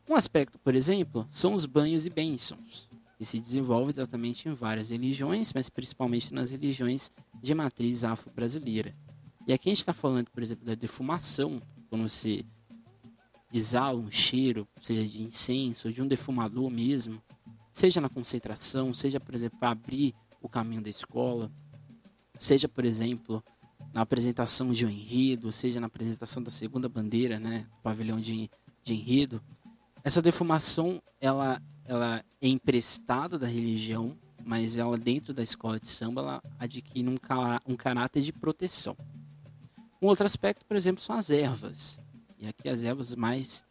Um 0.09 0.15
aspecto, 0.15 0.59
por 0.59 0.75
exemplo, 0.75 1.29
são 1.31 1.53
os 1.53 1.67
banhos 1.67 2.07
e 2.07 2.11
bênçãos 2.11 2.89
que 3.19 3.27
se 3.27 3.39
desenvolve 3.39 3.93
exatamente 3.93 4.49
em 4.49 4.55
várias 4.55 4.89
religiões, 4.89 5.53
mas 5.53 5.69
principalmente 5.69 6.33
nas 6.33 6.51
religiões 6.51 7.11
de 7.43 7.55
matriz 7.55 8.05
afro-brasileira. 8.05 8.97
E 9.47 9.53
aqui 9.53 9.69
a 9.69 9.73
gente 9.73 9.81
está 9.81 9.93
falando, 9.93 10.31
por 10.31 10.43
exemplo, 10.43 10.65
da 10.65 10.75
defumação, 10.75 11.61
quando 11.91 12.09
você 12.09 12.43
exala 13.53 13.99
um 13.99 14.11
cheiro, 14.11 14.67
seja 14.81 15.07
de 15.07 15.23
incenso 15.23 15.93
de 15.93 16.03
um 16.03 16.07
defumador 16.07 16.71
mesmo, 16.71 17.23
seja 17.71 18.01
na 18.01 18.09
concentração, 18.09 18.93
seja, 18.95 19.21
por 19.21 19.35
exemplo, 19.35 19.59
para 19.59 19.71
abrir 19.71 20.15
o 20.41 20.49
caminho 20.49 20.83
da 20.83 20.91
escola, 20.91 21.51
seja, 22.39 22.69
por 22.69 22.85
exemplo, 22.85 23.43
na 23.93 24.03
apresentação 24.03 24.73
de 24.73 24.87
um 24.87 24.91
enredo, 24.91 25.53
seja 25.53 25.81
na 25.81 25.87
apresentação 25.87 26.43
da 26.43 26.51
segunda 26.51 26.89
bandeira, 26.89 27.39
né, 27.39 27.67
pavilhão 27.83 28.21
de, 28.21 28.51
de 28.83 28.95
enredo. 28.95 29.43
Essa 30.05 30.21
defumação, 30.21 31.01
ela 31.21 31.61
ela 31.85 32.25
é 32.41 32.49
emprestada 32.49 33.39
da 33.39 33.47
religião, 33.47 34.17
mas 34.45 34.77
ela 34.77 34.97
dentro 34.97 35.35
da 35.35 35.43
escola 35.43 35.79
de 35.79 35.89
samba 35.89 36.21
ela 36.21 36.43
adquire 36.59 37.09
um, 37.09 37.17
um 37.67 37.77
caráter 37.77 38.23
de 38.23 38.33
proteção. 38.33 38.97
Um 40.01 40.07
outro 40.07 40.27
aspecto, 40.27 40.65
por 40.65 40.77
exemplo, 40.77 41.03
são 41.03 41.17
as 41.17 41.31
ervas. 41.31 41.99
E 42.43 42.49
aqui 42.49 42.69
as 42.69 42.83
ervas 42.83 43.15
mais 43.15 43.65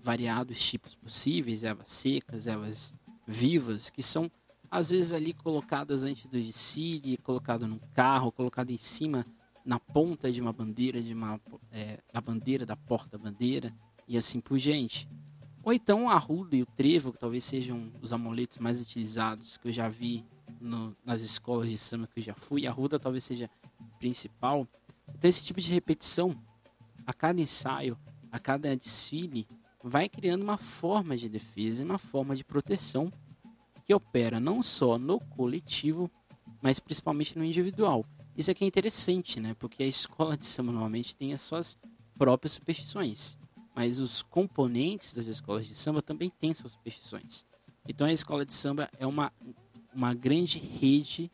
variados 0.00 0.56
tipos 0.64 0.94
possíveis, 0.94 1.64
ervas 1.64 1.90
secas, 1.90 2.46
ervas 2.46 2.94
vivas, 3.26 3.90
que 3.90 4.04
são 4.04 4.30
às 4.70 4.90
vezes 4.90 5.12
ali 5.12 5.32
colocadas 5.32 6.04
antes 6.04 6.26
do 6.26 6.40
desfile, 6.40 7.16
colocado 7.16 7.66
num 7.66 7.80
carro, 7.92 8.30
colocado 8.30 8.70
em 8.70 8.78
cima 8.78 9.26
na 9.64 9.80
ponta 9.80 10.30
de 10.30 10.40
uma 10.40 10.52
bandeira, 10.52 11.02
de 11.02 11.12
uma 11.12 11.40
é, 11.72 11.98
da 12.12 12.20
bandeira 12.20 12.64
da 12.64 12.76
porta-bandeira 12.76 13.74
e 14.06 14.16
assim 14.16 14.40
por 14.40 14.58
diante. 14.58 15.08
Ou 15.64 15.72
então 15.72 16.08
a 16.08 16.16
ruda 16.16 16.54
e 16.54 16.62
o 16.62 16.66
trevo, 16.66 17.12
que 17.12 17.18
talvez 17.18 17.42
sejam 17.42 17.90
os 18.00 18.12
amuletos 18.12 18.58
mais 18.58 18.80
utilizados 18.80 19.56
que 19.56 19.66
eu 19.66 19.72
já 19.72 19.88
vi 19.88 20.24
no, 20.60 20.96
nas 21.04 21.20
escolas 21.20 21.68
de 21.68 21.76
samba 21.76 22.06
que 22.06 22.20
eu 22.20 22.24
já 22.24 22.34
fui. 22.34 22.64
A 22.64 22.70
ruda 22.70 22.96
talvez 22.96 23.24
seja 23.24 23.50
principal. 23.98 24.68
Então 25.08 25.28
esse 25.28 25.44
tipo 25.44 25.60
de 25.60 25.72
repetição, 25.72 26.32
a 27.06 27.12
cada 27.12 27.40
ensaio, 27.40 27.98
a 28.30 28.38
cada 28.38 28.76
desfile, 28.76 29.46
vai 29.82 30.08
criando 30.08 30.42
uma 30.42 30.58
forma 30.58 31.16
de 31.16 31.28
defesa 31.28 31.82
e 31.82 31.84
uma 31.84 31.98
forma 31.98 32.34
de 32.34 32.44
proteção 32.44 33.10
que 33.84 33.92
opera 33.92 34.40
não 34.40 34.62
só 34.62 34.98
no 34.98 35.18
coletivo, 35.18 36.10
mas 36.62 36.80
principalmente 36.80 37.36
no 37.36 37.44
individual. 37.44 38.04
Isso 38.36 38.50
aqui 38.50 38.64
é 38.64 38.66
interessante, 38.66 39.38
né? 39.38 39.54
Porque 39.58 39.82
a 39.82 39.86
escola 39.88 40.36
de 40.36 40.46
samba 40.46 40.72
normalmente 40.72 41.16
tem 41.16 41.34
as 41.34 41.42
suas 41.42 41.78
próprias 42.16 42.52
superstições 42.52 43.36
mas 43.74 43.98
os 43.98 44.22
componentes 44.22 45.12
das 45.12 45.26
escolas 45.26 45.66
de 45.66 45.74
samba 45.74 46.00
também 46.00 46.30
têm 46.30 46.54
suas 46.54 46.72
superstições. 46.72 47.44
Então 47.88 48.06
a 48.06 48.12
escola 48.12 48.46
de 48.46 48.54
samba 48.54 48.88
é 48.98 49.06
uma, 49.06 49.32
uma 49.92 50.14
grande 50.14 50.58
rede 50.58 51.30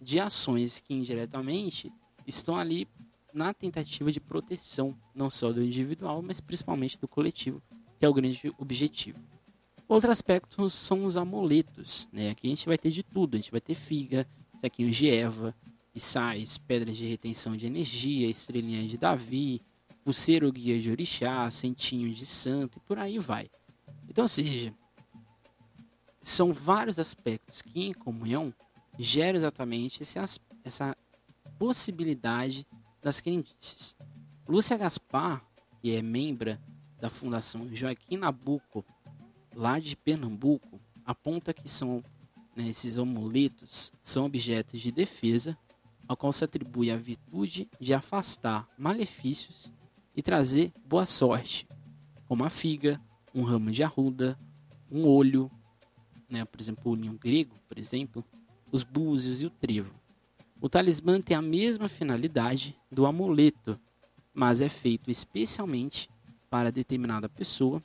de 0.00 0.18
ações 0.18 0.80
que 0.80 0.94
indiretamente 0.94 1.92
estão 2.26 2.56
ali 2.56 2.88
na 3.34 3.52
tentativa 3.54 4.10
de 4.10 4.20
proteção, 4.20 4.96
não 5.14 5.30
só 5.30 5.52
do 5.52 5.62
individual, 5.62 6.22
mas 6.22 6.40
principalmente 6.40 6.98
do 6.98 7.08
coletivo, 7.08 7.62
que 7.98 8.04
é 8.04 8.08
o 8.08 8.14
grande 8.14 8.52
objetivo. 8.58 9.18
Outro 9.88 10.10
aspecto 10.10 10.70
são 10.70 11.04
os 11.04 11.16
amuletos, 11.16 12.08
né? 12.12 12.30
Aqui 12.30 12.46
a 12.46 12.50
gente 12.50 12.66
vai 12.66 12.78
ter 12.78 12.90
de 12.90 13.02
tudo, 13.02 13.34
a 13.34 13.38
gente 13.38 13.50
vai 13.50 13.60
ter 13.60 13.74
figa, 13.74 14.26
saquinhos 14.60 14.96
de 14.96 15.08
erva, 15.08 15.54
sais, 15.94 16.56
pedras 16.56 16.96
de 16.96 17.06
retenção 17.06 17.56
de 17.56 17.66
energia, 17.66 18.28
estrelinha 18.28 18.86
de 18.88 18.96
Davi, 18.96 19.60
pulseiro 20.04 20.50
guia 20.50 20.80
de 20.80 20.90
orixá, 20.90 21.48
centinho 21.50 22.10
de 22.10 22.24
santo 22.24 22.78
e 22.78 22.80
por 22.80 22.98
aí 22.98 23.18
vai. 23.18 23.50
Então, 24.08 24.24
ou 24.24 24.28
seja, 24.28 24.72
são 26.22 26.52
vários 26.52 26.98
aspectos 26.98 27.60
que 27.60 27.80
em 27.80 27.92
comunhão 27.92 28.54
geram 28.98 29.36
exatamente 29.36 30.02
esse, 30.02 30.18
essa 30.64 30.96
possibilidade 31.58 32.66
das 33.02 33.20
crendices. 33.20 33.96
Lúcia 34.48 34.76
Gaspar, 34.76 35.44
que 35.80 35.94
é 35.94 36.00
membro 36.00 36.58
da 37.00 37.10
Fundação 37.10 37.68
Joaquim 37.74 38.16
Nabuco, 38.16 38.84
lá 39.54 39.78
de 39.78 39.96
Pernambuco, 39.96 40.80
aponta 41.04 41.52
que 41.52 41.68
são 41.68 42.02
né, 42.56 42.68
esses 42.68 42.98
amuletos 42.98 43.92
são 44.02 44.26
objetos 44.26 44.80
de 44.80 44.92
defesa 44.92 45.56
ao 46.06 46.16
qual 46.16 46.32
se 46.32 46.44
atribui 46.44 46.90
a 46.90 46.96
virtude 46.96 47.68
de 47.80 47.94
afastar 47.94 48.68
malefícios 48.76 49.72
e 50.14 50.22
trazer 50.22 50.72
boa 50.84 51.06
sorte, 51.06 51.66
como 52.26 52.44
a 52.44 52.50
figa, 52.50 53.00
um 53.34 53.42
ramo 53.42 53.70
de 53.70 53.82
arruda, 53.82 54.38
um 54.90 55.06
olho, 55.06 55.50
né, 56.28 56.44
por 56.44 56.60
exemplo, 56.60 56.82
o 56.84 56.90
olhinho 56.90 57.14
grego, 57.14 57.54
por 57.66 57.78
exemplo, 57.78 58.24
os 58.70 58.82
búzios 58.82 59.42
e 59.42 59.46
o 59.46 59.50
trevo. 59.50 59.94
O 60.62 60.68
talismã 60.68 61.20
tem 61.20 61.36
a 61.36 61.42
mesma 61.42 61.88
finalidade 61.88 62.78
do 62.88 63.04
amuleto, 63.04 63.76
mas 64.32 64.60
é 64.60 64.68
feito 64.68 65.10
especialmente 65.10 66.08
para 66.48 66.70
determinada 66.70 67.28
pessoa 67.28 67.82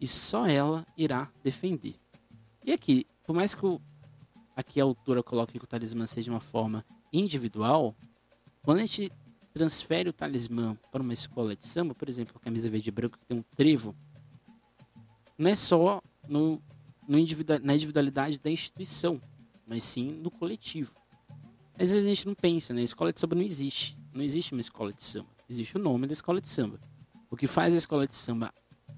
e 0.00 0.06
só 0.06 0.46
ela 0.46 0.86
irá 0.96 1.30
defender. 1.42 1.96
E 2.64 2.72
aqui, 2.72 3.06
por 3.26 3.34
mais 3.34 3.54
que 3.54 3.66
o, 3.66 3.78
aqui 4.56 4.80
a 4.80 4.84
autora 4.84 5.22
coloque 5.22 5.58
que 5.58 5.64
o 5.66 5.68
talismã 5.68 6.06
seja 6.06 6.30
uma 6.30 6.40
forma 6.40 6.82
individual, 7.12 7.94
quando 8.62 8.78
a 8.78 8.86
gente 8.86 9.12
transfere 9.52 10.08
o 10.08 10.12
talismã 10.14 10.78
para 10.90 11.02
uma 11.02 11.12
escola 11.12 11.54
de 11.54 11.68
samba, 11.68 11.94
por 11.94 12.08
exemplo, 12.08 12.32
a 12.36 12.40
camisa 12.40 12.70
verde 12.70 12.88
e 12.88 12.90
branca 12.90 13.18
que 13.18 13.26
tem 13.26 13.36
um 13.36 13.44
trevo, 13.54 13.94
não 15.36 15.50
é 15.50 15.54
só 15.54 16.00
no, 16.26 16.58
no 17.06 17.18
individual, 17.18 17.60
na 17.62 17.74
individualidade 17.74 18.38
da 18.38 18.50
instituição, 18.50 19.20
mas 19.68 19.84
sim 19.84 20.10
no 20.10 20.30
coletivo. 20.30 21.03
Às 21.78 21.90
vezes 21.90 22.04
a 22.04 22.08
gente 22.08 22.26
não 22.26 22.34
pensa, 22.34 22.72
né? 22.72 22.80
A 22.80 22.84
escola 22.84 23.12
de 23.12 23.20
samba 23.20 23.34
não 23.34 23.42
existe. 23.42 23.96
Não 24.12 24.22
existe 24.22 24.52
uma 24.52 24.60
escola 24.60 24.92
de 24.92 25.02
samba. 25.02 25.28
Existe 25.48 25.76
o 25.76 25.80
nome 25.80 26.06
da 26.06 26.12
escola 26.12 26.40
de 26.40 26.48
samba. 26.48 26.78
O 27.30 27.36
que 27.36 27.46
faz 27.46 27.74
a 27.74 27.78
escola 27.78 28.06
de 28.06 28.14
samba 28.14 28.52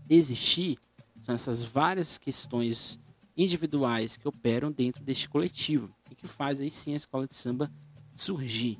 existir 0.08 0.78
são 1.22 1.34
essas 1.34 1.62
várias 1.62 2.18
questões 2.18 2.98
individuais 3.36 4.16
que 4.16 4.28
operam 4.28 4.70
dentro 4.70 5.02
deste 5.02 5.28
coletivo 5.28 5.94
e 6.10 6.14
que 6.14 6.26
faz 6.26 6.60
aí 6.60 6.70
sim 6.70 6.92
a 6.92 6.96
escola 6.96 7.26
de 7.26 7.34
samba 7.34 7.70
surgir 8.14 8.78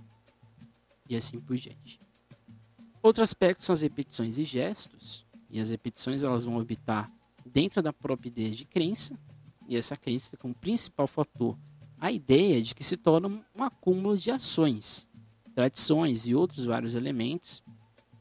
e 1.09 1.17
assim 1.17 1.41
por 1.41 1.57
diante. 1.57 2.00
Outro 3.03 3.23
aspecto 3.23 3.62
são 3.62 3.73
as 3.73 3.83
repetições 3.83 4.38
e 4.38 4.45
gestos, 4.45 5.25
e 5.49 5.61
as 5.61 5.71
repetições 5.71 6.23
elas 6.23 6.45
vão 6.45 6.59
habitar 6.59 7.11
dentro 7.45 7.81
da 7.81 7.93
própria 7.93 8.29
ideia 8.29 8.50
de 8.50 8.65
crença, 8.65 9.17
e 9.69 9.76
essa 9.76 9.97
crença 9.97 10.37
como 10.37 10.55
principal 10.55 11.07
fator 11.07 11.57
a 11.99 12.12
ideia 12.12 12.62
de 12.62 12.75
que 12.75 12.85
se 12.85 12.97
torna 12.97 13.29
um 13.29 13.62
acúmulo 13.62 14.17
de 14.17 14.31
ações, 14.31 15.09
tradições 15.55 16.26
e 16.26 16.35
outros 16.35 16.65
vários 16.65 16.95
elementos 16.95 17.62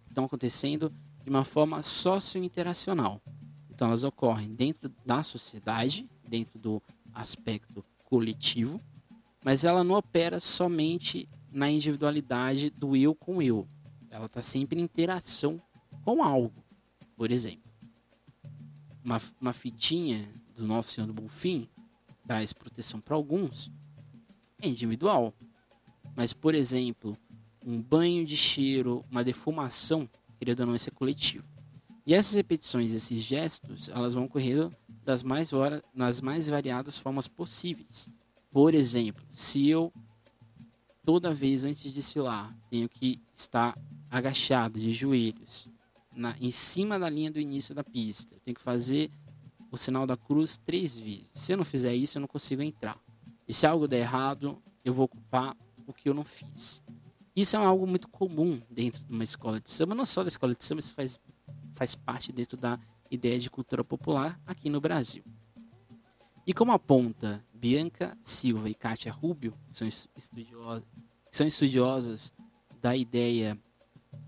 que 0.06 0.12
estão 0.12 0.26
acontecendo 0.26 0.92
de 1.24 1.30
uma 1.30 1.44
forma 1.44 1.82
socio-interacional. 1.84 3.22
Então 3.70 3.90
elas 3.90 4.04
ocorrem 4.04 4.54
dentro 4.54 4.92
da 5.06 5.22
sociedade, 5.22 6.10
dentro 6.28 6.58
do 6.60 6.82
aspecto 7.14 7.84
coletivo, 8.06 8.80
mas 9.44 9.66
ela 9.66 9.84
não 9.84 9.96
opera 9.96 10.40
somente 10.40 11.28
na 11.52 11.70
individualidade 11.70 12.70
do 12.70 12.96
eu 12.96 13.14
com 13.14 13.42
eu. 13.42 13.68
Ela 14.10 14.28
está 14.28 14.42
sempre 14.42 14.80
em 14.80 14.84
interação 14.84 15.60
com 16.04 16.24
algo. 16.24 16.64
Por 17.16 17.32
exemplo, 17.32 17.70
uma, 19.04 19.22
uma 19.40 19.54
fitinha 19.54 20.30
do 20.56 20.66
Nosso 20.66 20.94
Senhor 20.94 21.08
do 21.08 21.14
Bonfim 21.14 21.68
traz 22.28 22.54
proteção 22.54 23.00
para 23.00 23.16
alguns, 23.16 23.72
é 24.62 24.68
individual. 24.68 25.34
Mas, 26.16 26.34
por 26.34 26.56
exemplo, 26.56 27.18
um 27.66 27.82
banho 27.82 28.26
de 28.26 28.38
cheiro, 28.38 29.02
uma 29.10 29.24
defumação, 29.24 30.10
querendo 30.38 30.62
ou 30.62 30.66
não, 30.68 30.76
isso 30.76 30.90
é 30.90 30.92
coletivo. 30.92 31.46
E 32.06 32.14
essas 32.14 32.36
repetições, 32.36 32.92
esses 32.94 33.24
gestos, 33.24 33.90
elas 33.90 34.14
vão 34.14 34.26
ocorrer 34.26 34.70
das 35.04 35.24
mais, 35.24 35.52
nas 35.94 36.22
mais 36.22 36.48
variadas 36.48 36.98
formas 36.98 37.28
possíveis. 37.28 38.08
Por 38.52 38.74
exemplo, 38.74 39.24
se 39.34 39.68
eu 39.68 39.92
toda 41.04 41.34
vez 41.34 41.64
antes 41.64 41.84
de 41.84 41.92
desfilar, 41.92 42.56
tenho 42.70 42.90
que 42.90 43.22
estar 43.34 43.78
agachado 44.10 44.80
de 44.80 44.92
joelhos 44.92 45.68
na, 46.16 46.36
em 46.40 46.50
cima 46.50 46.98
da 46.98 47.10
linha 47.10 47.30
do 47.30 47.40
início 47.40 47.76
da 47.76 47.84
pista. 47.84 48.36
tenho 48.44 48.56
que 48.56 48.62
fazer 48.62 49.12
o 49.76 49.78
sinal 49.78 50.08
da 50.08 50.18
cruz 50.18 50.58
três 50.58 50.96
vezes. 50.96 51.32
Se 51.34 51.54
eu 51.54 51.58
não 51.58 51.66
fizer 51.66 51.94
isso, 51.94 52.18
eu 52.18 52.22
não 52.22 52.28
consigo 52.28 52.62
entrar. 52.62 52.98
E 53.48 53.54
se 53.54 53.68
algo 53.68 53.88
der 53.88 54.00
errado, 54.00 54.62
eu 54.84 54.94
vou 54.94 55.06
ocupar 55.06 55.56
o 55.86 55.94
que 55.94 56.10
eu 56.10 56.14
não 56.14 56.24
fiz. 56.24 56.84
Isso 57.36 57.56
é 57.56 57.60
algo 57.60 57.86
muito 57.86 58.08
comum 58.08 58.60
dentro 58.70 59.04
de 59.04 59.14
uma 59.14 59.24
escola 59.24 59.60
de 59.60 59.70
samba, 59.70 59.94
não 59.94 60.06
só 60.06 60.24
da 60.24 60.30
escola 60.30 60.56
de 60.56 60.64
samba, 60.64 60.80
isso 60.80 60.94
faz, 60.94 61.20
faz 61.74 61.94
parte 61.94 62.32
dentro 62.32 62.58
da 62.58 62.80
ideia 63.12 63.38
de 63.38 63.50
cultura 63.50 63.84
popular 63.84 64.40
aqui 64.48 64.70
no 64.70 64.80
Brasil. 64.80 65.24
E 66.48 66.54
como 66.54 66.72
aponta 66.72 67.44
Bianca 67.54 68.18
Silva 68.22 68.70
e 68.70 68.74
Kátia 68.74 69.12
Rubio, 69.12 69.54
que 69.68 69.76
são, 69.76 69.88
estudiosas, 69.88 70.84
que 71.30 71.38
são 71.38 71.46
estudiosas 71.46 72.34
da 72.82 72.96
ideia 72.96 73.60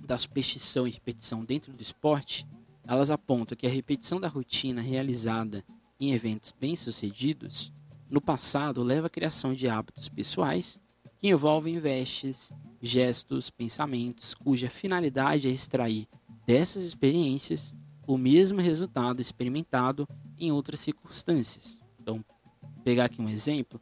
da 0.02 0.18
superstição 0.18 0.88
e 0.88 0.92
repetição 0.92 1.46
dentro 1.46 1.72
do 1.72 1.82
esporte, 1.82 2.46
elas 2.88 3.12
apontam 3.12 3.58
que 3.58 3.68
a 3.68 3.70
repetição 3.70 4.20
da 4.20 4.28
rotina 4.28 4.82
realizada 4.82 5.64
em 6.00 6.14
eventos 6.14 6.54
bem-sucedidos 6.58 7.72
no 8.10 8.22
passado 8.22 8.82
leva 8.82 9.08
à 9.08 9.10
criação 9.10 9.54
de 9.54 9.68
hábitos 9.68 10.08
pessoais 10.08 10.80
que 11.20 11.28
envolvem 11.28 11.80
vestes, 11.80 12.52
gestos, 12.82 13.50
pensamentos, 13.50 14.34
cuja 14.34 14.70
finalidade 14.70 15.48
é 15.48 15.52
extrair 15.52 16.08
dessas 16.46 16.84
experiências 16.84 17.76
o 18.08 18.18
mesmo 18.18 18.62
resultado 18.62 19.20
experimentado 19.20 20.08
em 20.38 20.52
outras 20.52 20.80
circunstâncias. 20.80 21.80
Então, 22.00 22.24
pegar 22.84 23.06
aqui 23.06 23.22
um 23.22 23.28
exemplo, 23.28 23.82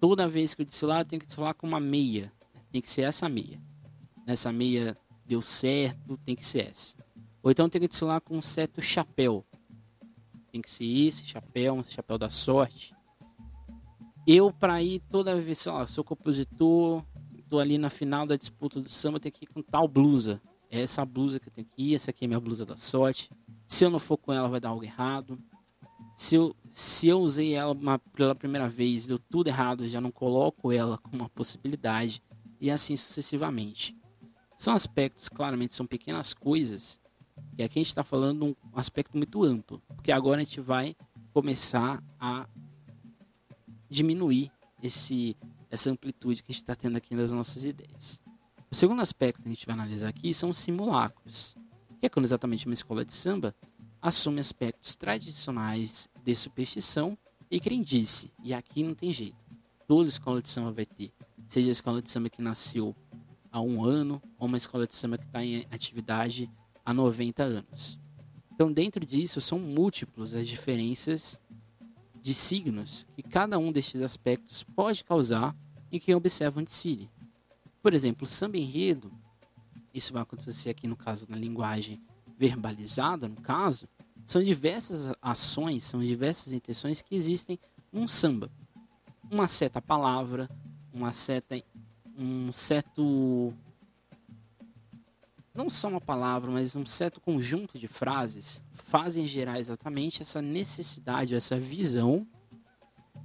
toda 0.00 0.28
vez 0.28 0.54
que 0.54 0.62
eu 0.62 0.66
desfilar, 0.66 1.00
eu 1.00 1.04
tenho 1.04 1.20
que 1.20 1.26
desfilar 1.26 1.54
com 1.54 1.66
uma 1.66 1.80
meia. 1.80 2.32
Tem 2.72 2.80
que 2.80 2.88
ser 2.88 3.02
essa 3.02 3.28
meia. 3.28 3.60
Essa 4.26 4.50
meia 4.50 4.96
deu 5.26 5.42
certo, 5.42 6.16
tem 6.24 6.34
que 6.34 6.44
ser 6.44 6.70
essa. 6.70 6.96
Ou 7.46 7.52
então 7.52 7.68
tem 7.68 7.80
que 7.80 7.86
desfilar 7.86 8.20
com 8.20 8.36
um 8.36 8.42
certo 8.42 8.82
chapéu. 8.82 9.46
Tem 10.50 10.60
que 10.60 10.68
ser 10.68 10.84
esse 10.84 11.24
chapéu, 11.24 11.74
um 11.74 11.84
chapéu 11.84 12.18
da 12.18 12.28
sorte. 12.28 12.92
Eu, 14.26 14.52
para 14.52 14.82
ir 14.82 15.00
toda 15.08 15.40
vez, 15.40 15.58
sei 15.58 15.70
lá, 15.70 15.86
sou 15.86 16.02
compositor, 16.02 17.04
tô 17.48 17.60
ali 17.60 17.78
na 17.78 17.88
final 17.88 18.26
da 18.26 18.34
disputa 18.34 18.80
do 18.80 18.88
samba, 18.88 19.20
tenho 19.20 19.32
que 19.32 19.44
ir 19.44 19.46
com 19.46 19.62
tal 19.62 19.86
blusa. 19.86 20.42
É 20.68 20.82
essa 20.82 21.04
blusa 21.04 21.38
que 21.38 21.48
eu 21.48 21.52
tenho 21.52 21.68
que 21.68 21.92
ir, 21.92 21.94
essa 21.94 22.10
aqui 22.10 22.24
é 22.24 22.26
minha 22.26 22.40
blusa 22.40 22.66
da 22.66 22.76
sorte. 22.76 23.30
Se 23.68 23.84
eu 23.84 23.90
não 23.90 24.00
for 24.00 24.16
com 24.16 24.32
ela, 24.32 24.48
vai 24.48 24.58
dar 24.58 24.70
algo 24.70 24.82
errado 24.82 25.38
se 26.16 26.34
eu, 26.34 26.56
se 26.70 27.06
eu 27.06 27.20
usei 27.20 27.52
ela 27.52 27.72
uma, 27.72 27.98
pela 27.98 28.34
primeira 28.34 28.68
vez, 28.68 29.06
deu 29.06 29.18
tudo 29.18 29.48
errado, 29.48 29.86
já 29.86 30.00
não 30.00 30.10
coloco 30.10 30.72
ela 30.72 30.96
como 30.96 31.22
uma 31.22 31.28
possibilidade, 31.28 32.22
e 32.58 32.70
assim 32.70 32.96
sucessivamente. 32.96 33.94
São 34.56 34.72
aspectos, 34.72 35.28
claramente, 35.28 35.74
são 35.74 35.86
pequenas 35.86 36.32
coisas, 36.32 36.98
e 37.58 37.62
aqui 37.62 37.78
a 37.78 37.82
gente 37.82 37.88
está 37.88 38.04
falando 38.04 38.46
um 38.46 38.78
aspecto 38.78 39.16
muito 39.16 39.42
amplo, 39.42 39.80
porque 39.88 40.12
agora 40.12 40.40
a 40.40 40.44
gente 40.44 40.60
vai 40.60 40.94
começar 41.32 42.02
a 42.20 42.46
diminuir 43.88 44.50
esse, 44.82 45.36
essa 45.70 45.90
amplitude 45.90 46.42
que 46.42 46.50
a 46.50 46.52
gente 46.52 46.62
está 46.62 46.74
tendo 46.74 46.96
aqui 46.96 47.14
nas 47.14 47.32
nossas 47.32 47.64
ideias. 47.64 48.20
O 48.70 48.74
segundo 48.74 49.00
aspecto 49.00 49.42
que 49.42 49.48
a 49.48 49.52
gente 49.52 49.64
vai 49.64 49.74
analisar 49.74 50.08
aqui 50.08 50.34
são 50.34 50.50
os 50.50 50.58
simulacros, 50.58 51.54
que 51.98 52.06
é 52.06 52.08
quando 52.08 52.26
exatamente 52.26 52.66
uma 52.66 52.74
escola 52.74 53.04
de 53.04 53.14
samba 53.14 53.54
assume 54.02 54.40
aspectos 54.40 54.94
tradicionais 54.94 56.08
de 56.22 56.34
superstição 56.34 57.16
e 57.50 57.58
crendice. 57.58 58.32
E 58.44 58.52
aqui 58.52 58.82
não 58.82 58.94
tem 58.94 59.12
jeito. 59.12 59.36
Toda 59.86 60.08
escola 60.08 60.42
de 60.42 60.48
samba 60.48 60.72
vai 60.72 60.84
ter. 60.84 61.12
Seja 61.48 61.68
a 61.68 61.72
escola 61.72 62.02
de 62.02 62.10
samba 62.10 62.28
que 62.28 62.42
nasceu 62.42 62.94
há 63.50 63.60
um 63.60 63.84
ano 63.84 64.20
ou 64.38 64.46
uma 64.46 64.56
escola 64.56 64.86
de 64.86 64.94
samba 64.94 65.16
que 65.16 65.24
está 65.24 65.44
em 65.44 65.64
atividade 65.70 66.50
há 66.86 66.94
90 66.94 67.42
anos. 67.42 67.98
Então, 68.54 68.72
dentro 68.72 69.04
disso, 69.04 69.40
são 69.40 69.58
múltiplos 69.58 70.34
as 70.34 70.46
diferenças 70.46 71.40
de 72.22 72.32
signos 72.32 73.06
que 73.14 73.22
cada 73.22 73.58
um 73.58 73.72
destes 73.72 74.00
aspectos 74.00 74.62
pode 74.62 75.04
causar 75.04 75.54
em 75.90 75.98
quem 75.98 76.14
observa 76.14 76.60
um 76.60 76.64
desfile. 76.64 77.10
Por 77.82 77.92
exemplo, 77.92 78.26
samba 78.26 78.56
enredo, 78.56 79.12
isso 79.92 80.12
vai 80.12 80.22
acontecer 80.22 80.70
aqui 80.70 80.86
no 80.86 80.96
caso 80.96 81.26
na 81.28 81.36
linguagem 81.36 82.00
verbalizada, 82.38 83.28
no 83.28 83.40
caso, 83.40 83.88
são 84.24 84.42
diversas 84.42 85.12
ações, 85.20 85.84
são 85.84 86.00
diversas 86.00 86.52
intenções 86.52 87.00
que 87.00 87.14
existem 87.14 87.58
num 87.92 88.06
samba. 88.08 88.50
Uma 89.30 89.48
certa 89.48 89.80
palavra, 89.80 90.48
uma 90.92 91.12
certa 91.12 91.56
um 92.18 92.50
certo 92.50 93.52
não 95.56 95.70
só 95.70 95.88
uma 95.88 96.00
palavra, 96.00 96.50
mas 96.50 96.76
um 96.76 96.84
certo 96.84 97.20
conjunto 97.20 97.78
de 97.78 97.88
frases 97.88 98.62
fazem 98.72 99.26
gerar 99.26 99.58
exatamente 99.58 100.22
essa 100.22 100.42
necessidade, 100.42 101.34
essa 101.34 101.58
visão 101.58 102.26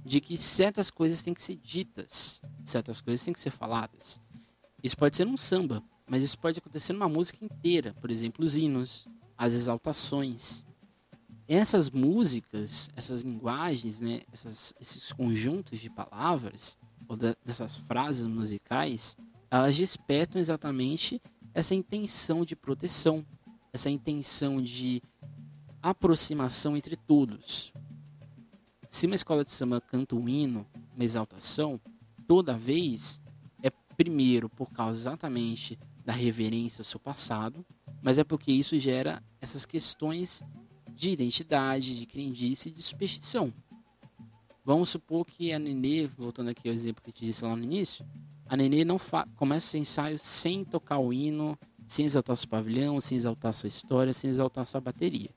de 0.04 0.20
que 0.20 0.36
certas 0.36 0.90
coisas 0.90 1.22
têm 1.22 1.34
que 1.34 1.42
ser 1.42 1.56
ditas, 1.56 2.40
certas 2.64 3.00
coisas 3.00 3.24
têm 3.24 3.34
que 3.34 3.40
ser 3.40 3.50
faladas. 3.50 4.20
Isso 4.82 4.96
pode 4.96 5.16
ser 5.16 5.24
num 5.24 5.36
samba, 5.36 5.82
mas 6.06 6.22
isso 6.22 6.38
pode 6.38 6.58
acontecer 6.58 6.92
numa 6.92 7.08
música 7.08 7.44
inteira, 7.44 7.94
por 8.00 8.10
exemplo, 8.10 8.44
os 8.44 8.56
hinos, 8.56 9.06
as 9.36 9.52
exaltações. 9.52 10.64
Essas 11.46 11.90
músicas, 11.90 12.88
essas 12.96 13.20
linguagens, 13.20 14.00
né, 14.00 14.22
essas, 14.32 14.74
esses 14.80 15.12
conjuntos 15.12 15.78
de 15.78 15.90
palavras, 15.90 16.78
ou 17.06 17.16
de, 17.16 17.36
dessas 17.44 17.76
frases 17.76 18.26
musicais, 18.26 19.16
elas 19.50 19.76
despertam 19.76 20.40
exatamente 20.40 21.20
essa 21.54 21.74
intenção 21.74 22.44
de 22.44 22.56
proteção, 22.56 23.24
essa 23.72 23.90
intenção 23.90 24.60
de 24.60 25.02
aproximação 25.82 26.76
entre 26.76 26.96
todos. 26.96 27.72
Se 28.88 29.06
uma 29.06 29.14
escola 29.14 29.44
de 29.44 29.50
samba 29.50 29.80
canta 29.80 30.14
um 30.14 30.28
hino, 30.28 30.66
uma 30.94 31.04
exaltação, 31.04 31.80
toda 32.26 32.56
vez 32.56 33.20
é 33.62 33.70
primeiro 33.96 34.48
por 34.48 34.70
causa 34.70 34.98
exatamente 34.98 35.78
da 36.04 36.12
reverência 36.12 36.80
ao 36.80 36.84
seu 36.84 37.00
passado, 37.00 37.64
mas 38.02 38.18
é 38.18 38.24
porque 38.24 38.52
isso 38.52 38.78
gera 38.78 39.22
essas 39.40 39.64
questões 39.64 40.42
de 40.94 41.10
identidade, 41.10 41.98
de 41.98 42.06
crendice 42.06 42.68
e 42.68 42.72
de 42.72 42.82
superstição. 42.82 43.52
Vamos 44.64 44.90
supor 44.90 45.24
que 45.24 45.52
a 45.52 45.58
Nenê, 45.58 46.06
voltando 46.06 46.50
aqui 46.50 46.68
ao 46.68 46.74
exemplo 46.74 47.02
que 47.02 47.10
te 47.10 47.24
disse 47.24 47.44
lá 47.44 47.56
no 47.56 47.64
início, 47.64 48.06
a 48.52 48.56
Nenê 48.56 48.84
não 48.84 48.98
começa 49.34 49.78
o 49.78 49.80
ensaio 49.80 50.18
sem 50.18 50.62
tocar 50.62 50.98
o 50.98 51.10
hino, 51.10 51.58
sem 51.86 52.04
exaltar 52.04 52.36
seu 52.36 52.46
pavilhão, 52.46 53.00
sem 53.00 53.16
exaltar 53.16 53.50
sua 53.54 53.66
história, 53.66 54.12
sem 54.12 54.28
exaltar 54.28 54.66
sua 54.66 54.78
bateria. 54.78 55.30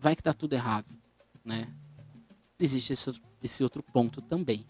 Vai 0.00 0.16
que 0.16 0.22
dá 0.22 0.32
tudo 0.32 0.54
errado, 0.54 0.86
né? 1.44 1.68
Existe 2.58 2.94
esse, 2.94 3.12
esse 3.42 3.62
outro 3.62 3.82
ponto 3.82 4.22
também. 4.22 4.64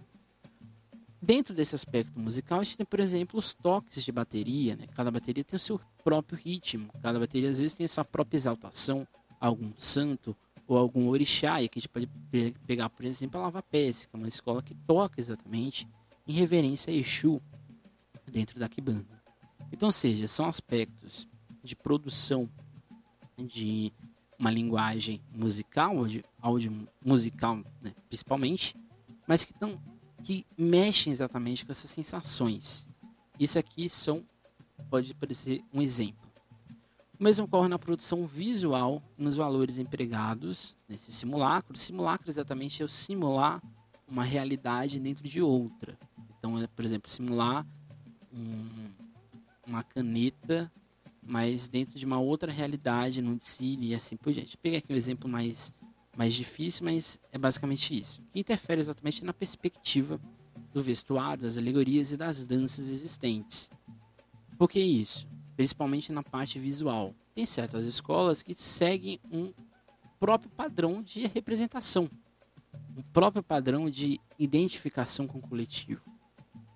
Dentro 1.23 1.55
desse 1.55 1.77
aspecto 1.77 2.19
musical, 2.19 2.59
a 2.59 2.65
gente 2.65 2.79
tem, 2.79 2.87
por 2.87 2.99
exemplo, 2.99 3.39
os 3.39 3.55
toques 3.55 4.03
de 4.05 4.11
bateria. 4.11 4.75
Né? 4.75 4.89
Cada 4.89 5.09
bateria 5.09 5.45
tem 5.45 5.57
o 5.57 5.61
seu 5.61 5.81
próprio 6.03 6.37
ritmo. 6.37 6.91
Cada 7.01 7.21
bateria, 7.21 7.51
às 7.51 7.61
vezes, 7.61 7.75
tem 7.75 7.85
a 7.87 7.89
sua 7.89 8.05
própria 8.05 8.37
exaltação. 8.37 9.07
Algum 9.41 9.71
santo 9.77 10.37
ou 10.67 10.77
algum 10.77 11.07
orixá. 11.07 11.63
E 11.63 11.67
aqui 11.67 11.79
a 11.79 11.83
gente 11.83 11.89
pode 11.89 12.09
pegar, 12.67 12.89
por 12.89 13.05
exemplo, 13.05 13.39
a 13.39 13.45
Lava 13.45 13.63
Pés, 13.63 14.07
que 14.07 14.17
é 14.17 14.19
uma 14.19 14.27
escola 14.27 14.61
que 14.61 14.75
toca 14.75 15.21
exatamente 15.21 15.87
em 16.27 16.33
reverência 16.33 16.93
a 16.93 16.97
Exu 16.97 17.41
dentro 18.31 18.59
da 18.59 18.69
Kibanda. 18.69 19.23
Então, 19.73 19.91
seja, 19.91 20.29
são 20.29 20.47
aspectos 20.47 21.27
de 21.63 21.75
produção 21.75 22.49
de 23.39 23.93
uma 24.39 24.51
linguagem 24.51 25.21
musical, 25.35 25.95
áudio 26.41 26.89
musical 27.05 27.63
né, 27.81 27.95
principalmente, 28.09 28.77
mas 29.27 29.45
que, 29.45 29.55
tão, 29.55 29.81
que 30.23 30.45
mexem 30.59 31.13
exatamente 31.13 31.65
com 31.65 31.73
essas 31.73 31.91
sensações. 31.91 32.89
Isso 33.39 33.59
aqui 33.59 33.89
são, 33.89 34.25
pode 34.91 35.15
parecer 35.15 35.63
um 35.73 35.81
exemplo. 35.81 36.31
O 37.19 37.23
mesmo 37.23 37.45
ocorre 37.45 37.69
na 37.69 37.79
produção 37.79 38.27
visual, 38.27 39.01
nos 39.17 39.37
valores 39.37 39.79
empregados 39.79 40.77
nesse 40.89 41.13
simulacro. 41.13 41.79
Simulacro 41.79 42.29
exatamente 42.29 42.83
é 42.83 42.85
o 42.85 42.89
simular 42.89 43.63
uma 44.09 44.25
realidade 44.25 44.99
dentro 44.99 45.27
de 45.27 45.41
outra. 45.41 45.97
Então, 46.43 46.59
é, 46.59 46.67
por 46.67 46.85
exemplo, 46.85 47.09
simular 47.09 47.65
um, 48.35 48.91
uma 49.65 49.85
caneta, 49.85 50.69
mas 51.23 51.69
dentro 51.69 51.97
de 51.97 52.05
uma 52.05 52.19
outra 52.19 52.51
realidade, 52.51 53.23
num 53.23 53.37
desfile 53.37 53.91
e 53.91 53.95
assim 53.95 54.17
por 54.17 54.33
diante. 54.33 54.57
Peguei 54.57 54.81
aqui 54.81 54.93
um 54.93 54.97
exemplo 54.97 55.31
mais, 55.31 55.73
mais 56.17 56.35
difícil, 56.35 56.85
mas 56.85 57.21
é 57.31 57.39
basicamente 57.39 57.97
isso. 57.97 58.21
Que 58.33 58.41
interfere 58.41 58.81
exatamente 58.81 59.25
na 59.25 59.33
perspectiva 59.33 60.21
do 60.75 60.83
vestuário, 60.83 61.45
das 61.45 61.57
alegorias 61.57 62.11
e 62.11 62.17
das 62.17 62.45
danças 62.45 62.89
existentes. 62.89 63.71
Por 64.59 64.69
que 64.69 64.81
isso? 64.81 65.29
Principalmente 65.55 66.11
na 66.11 66.25
parte 66.25 66.59
visual. 66.59 67.15
Tem 67.37 67.47
certas 67.47 67.85
escolas 67.85 68.43
que 68.43 68.53
seguem 68.61 69.21
um 69.31 69.53
próprio 70.19 70.51
padrão 70.51 71.05
de 71.05 71.25
representação, 71.29 72.11
um 72.97 73.03
próprio 73.13 73.45
padrão 73.45 73.89
de 73.89 74.19
identificação 74.41 75.29
com 75.29 75.39
o 75.39 75.43
coletivo. 75.43 76.12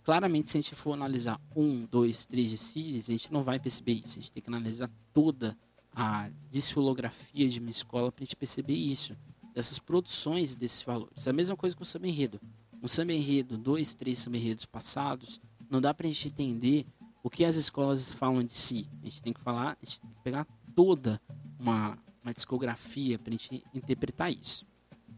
Claramente, 0.06 0.52
se 0.52 0.56
a 0.56 0.60
gente 0.60 0.76
for 0.76 0.92
analisar 0.92 1.40
um, 1.56 1.84
dois, 1.84 2.24
três 2.24 2.48
desfiles, 2.48 3.10
a 3.10 3.12
gente 3.12 3.32
não 3.32 3.42
vai 3.42 3.58
perceber 3.58 3.94
isso. 3.94 4.20
A 4.20 4.22
gente 4.22 4.30
tem 4.30 4.40
que 4.40 4.48
analisar 4.48 4.88
toda 5.12 5.58
a 5.92 6.30
discilografia 6.48 7.48
de 7.48 7.58
uma 7.58 7.70
escola 7.70 8.12
para 8.12 8.22
a 8.22 8.24
gente 8.24 8.36
perceber 8.36 8.76
isso, 8.76 9.16
dessas 9.52 9.80
produções 9.80 10.54
desses 10.54 10.80
valores. 10.80 11.26
A 11.26 11.32
mesma 11.32 11.56
coisa 11.56 11.74
com 11.74 11.82
o 11.82 11.84
samba 11.84 12.06
enredo. 12.06 12.40
Um 12.80 12.86
samba 12.86 13.14
enredo, 13.14 13.58
dois, 13.58 13.94
três 13.94 14.20
samba 14.20 14.36
enredos 14.36 14.64
passados, 14.64 15.40
não 15.68 15.80
dá 15.80 15.92
para 15.92 16.06
a 16.06 16.08
gente 16.12 16.28
entender 16.28 16.86
o 17.20 17.28
que 17.28 17.44
as 17.44 17.56
escolas 17.56 18.08
falam 18.12 18.44
de 18.44 18.52
si. 18.52 18.88
A 19.02 19.06
gente 19.06 19.24
tem 19.24 19.32
que 19.32 19.40
falar, 19.40 19.76
a 19.82 19.84
gente 19.84 20.00
tem 20.00 20.10
que 20.10 20.20
pegar 20.22 20.46
toda 20.76 21.20
uma, 21.58 21.98
uma 22.22 22.32
discografia 22.32 23.18
para 23.18 23.34
a 23.34 23.36
gente 23.36 23.64
interpretar 23.74 24.32
isso. 24.32 24.64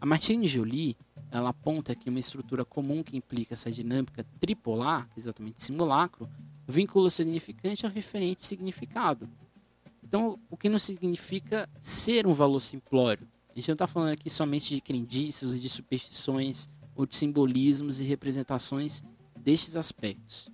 A 0.01 0.07
Martine 0.07 0.49
Jolie 0.49 0.97
ela 1.31 1.51
aponta 1.51 1.95
que 1.95 2.09
uma 2.09 2.19
estrutura 2.19 2.65
comum 2.65 3.03
que 3.03 3.17
implica 3.17 3.55
essa 3.55 3.71
dinâmica 3.71 4.25
tripolar, 4.41 5.09
exatamente 5.17 5.63
simulacro, 5.63 6.29
vincula 6.67 7.09
o 7.09 7.11
significante 7.11 7.85
ao 7.87 7.93
referente 7.93 8.47
significado. 8.47 9.29
Então, 10.03 10.39
o 10.51 10.57
que 10.57 10.69
não 10.69 10.79
significa 10.79 11.69
ser 11.81 12.27
um 12.27 12.33
valor 12.33 12.61
simplório. 12.61 13.29
A 13.51 13.55
gente 13.55 13.69
não 13.69 13.75
está 13.75 13.87
falando 13.87 14.13
aqui 14.13 14.31
somente 14.31 14.75
de 14.75 14.81
crendices, 14.81 15.61
de 15.61 15.69
superstições 15.69 16.69
ou 16.95 17.05
de 17.05 17.15
simbolismos 17.15 18.01
e 18.01 18.05
representações 18.05 19.03
destes 19.37 19.77
aspectos. 19.77 20.49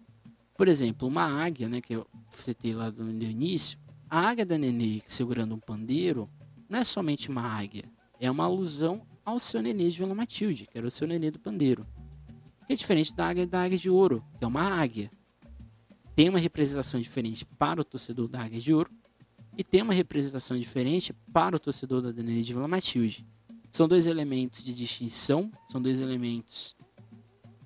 Por 0.56 0.68
exemplo, 0.68 1.06
uma 1.06 1.24
águia, 1.44 1.68
né, 1.68 1.80
que 1.80 1.94
eu 1.94 2.06
citei 2.30 2.74
lá 2.74 2.90
no 2.90 3.10
início, 3.22 3.78
a 4.08 4.20
águia 4.28 4.46
da 4.46 4.56
Nenê 4.56 5.02
segurando 5.06 5.54
um 5.54 5.58
pandeiro 5.58 6.28
não 6.68 6.78
é 6.78 6.84
somente 6.84 7.28
uma 7.28 7.42
águia, 7.42 7.84
é 8.20 8.30
uma 8.30 8.44
alusão 8.44 9.02
ao 9.24 9.38
seu 9.38 9.62
nenê 9.62 9.88
de 9.88 9.98
Vila 9.98 10.14
Matilde, 10.14 10.66
que 10.70 10.76
era 10.76 10.86
o 10.86 10.90
seu 10.90 11.06
nenê 11.06 11.30
do 11.30 11.38
pandeiro. 11.38 11.86
Que 12.66 12.72
é 12.72 12.76
diferente 12.76 13.14
da 13.14 13.26
águia 13.26 13.46
da 13.46 13.62
águia 13.62 13.78
de 13.78 13.90
ouro, 13.90 14.24
que 14.38 14.44
é 14.44 14.46
uma 14.46 14.62
águia. 14.62 15.10
Tem 16.14 16.28
uma 16.28 16.38
representação 16.38 17.00
diferente 17.00 17.44
para 17.44 17.80
o 17.80 17.84
torcedor 17.84 18.28
da 18.28 18.40
águia 18.40 18.60
de 18.60 18.72
ouro 18.72 18.90
e 19.56 19.64
tem 19.64 19.82
uma 19.82 19.92
representação 19.92 20.58
diferente 20.58 21.12
para 21.32 21.56
o 21.56 21.58
torcedor 21.58 22.00
da 22.00 22.12
nenê 22.12 22.42
de 22.42 22.52
Vila 22.52 22.68
Matilde. 22.68 23.26
São 23.70 23.88
dois 23.88 24.06
elementos 24.06 24.62
de 24.62 24.72
distinção, 24.72 25.50
são 25.66 25.82
dois 25.82 25.98
elementos 25.98 26.76